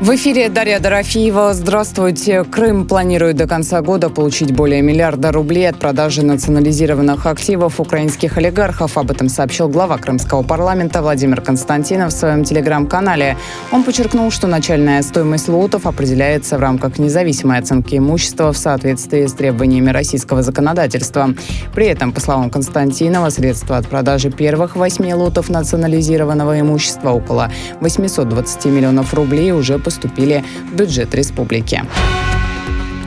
[0.00, 1.52] В эфире Дарья Дорофеева.
[1.54, 2.44] Здравствуйте.
[2.44, 8.96] Крым планирует до конца года получить более миллиарда рублей от продажи национализированных активов украинских олигархов.
[8.96, 13.36] Об этом сообщил глава Крымского парламента Владимир Константинов в своем телеграм-канале.
[13.72, 19.32] Он подчеркнул, что начальная стоимость лотов определяется в рамках независимой оценки имущества в соответствии с
[19.32, 21.34] требованиями российского законодательства.
[21.74, 28.66] При этом, по словам Константинова, средства от продажи первых восьми лотов национализированного имущества около 820
[28.66, 31.82] миллионов рублей уже поступили в бюджет республики.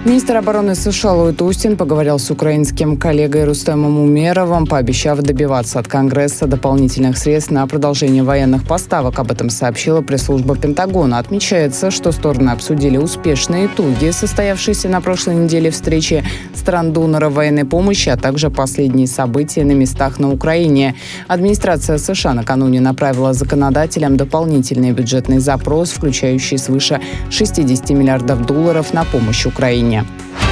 [0.03, 6.47] Министр обороны США Ллойд Устин поговорил с украинским коллегой Рустемом Умеровым, пообещав добиваться от Конгресса
[6.47, 9.19] дополнительных средств на продолжение военных поставок.
[9.19, 11.19] Об этом сообщила пресс-служба Пентагона.
[11.19, 16.23] Отмечается, что стороны обсудили успешные итоги, состоявшиеся на прошлой неделе встречи
[16.55, 20.95] стран-доноров военной помощи, а также последние события на местах на Украине.
[21.27, 26.99] Администрация США накануне направила законодателям дополнительный бюджетный запрос, включающий свыше
[27.29, 29.90] 60 миллиардов долларов на помощь Украине.
[29.91, 30.50] Украине.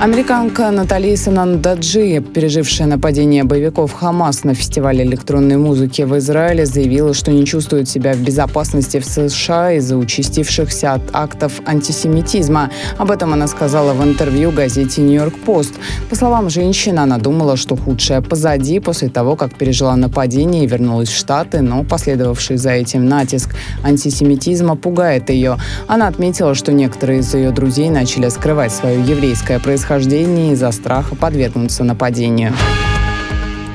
[0.00, 7.30] Американка Натали Санандаджи, пережившая нападение боевиков Хамас на фестивале электронной музыки в Израиле, заявила, что
[7.30, 12.70] не чувствует себя в безопасности в США из-за участившихся актов антисемитизма.
[12.98, 15.74] Об этом она сказала в интервью газете «Нью-Йорк Пост».
[16.10, 21.08] По словам женщины, она думала, что худшее позади после того, как пережила нападение и вернулась
[21.08, 25.56] в Штаты, но последовавший за этим натиск антисемитизма пугает ее.
[25.86, 31.14] Она отметила, что некоторые из ее друзей начали скрывать свое еврейское происхождение происхождения из-за страха
[31.14, 32.54] подвергнуться нападению.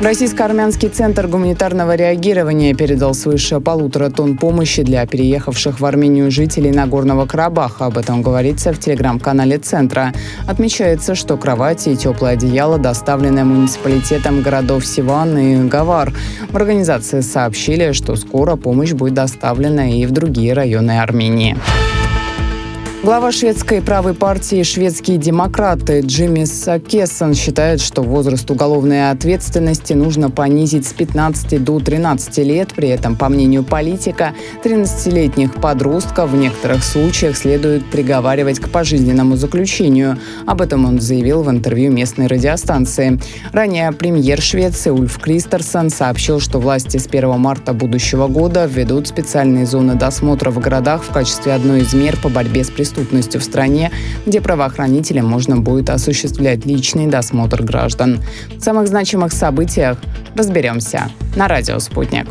[0.01, 7.28] Российско-армянский центр гуманитарного реагирования передал свыше полутора тонн помощи для переехавших в Армению жителей Нагорного
[7.28, 7.86] Карабаха.
[7.86, 10.14] Об этом говорится в телеграм-канале центра.
[10.47, 16.14] Отмечается, что кровати и теплое одеяло доставлены муниципалитетом городов Сиван и Гавар.
[16.49, 21.55] В организации сообщили, что скоро помощь будет доставлена и в другие районы Армении.
[23.02, 30.86] Глава шведской правой партии «Шведские демократы» Джимми Сакессон считает, что возраст уголовной ответственности нужно понизить
[30.86, 32.74] с 15 до 13 лет.
[32.76, 34.34] При этом, по мнению политика,
[34.66, 40.20] 13-летних подростков в некоторых случаях следует приговаривать к пожизненному заключению.
[40.45, 43.18] Об этом он заявил в интервью местной радиостанции.
[43.54, 49.66] Ранее премьер Швеции Ульф Кристерсон сообщил, что власти с 1 марта будущего года введут специальные
[49.66, 53.44] зоны досмотра в городах в качестве одной из мер по борьбе с преступлением преступностью в
[53.44, 53.92] стране,
[54.26, 58.22] где правоохранителям можно будет осуществлять личный досмотр граждан.
[58.56, 59.98] В самых значимых событиях
[60.36, 62.28] разберемся на радио «Спутник».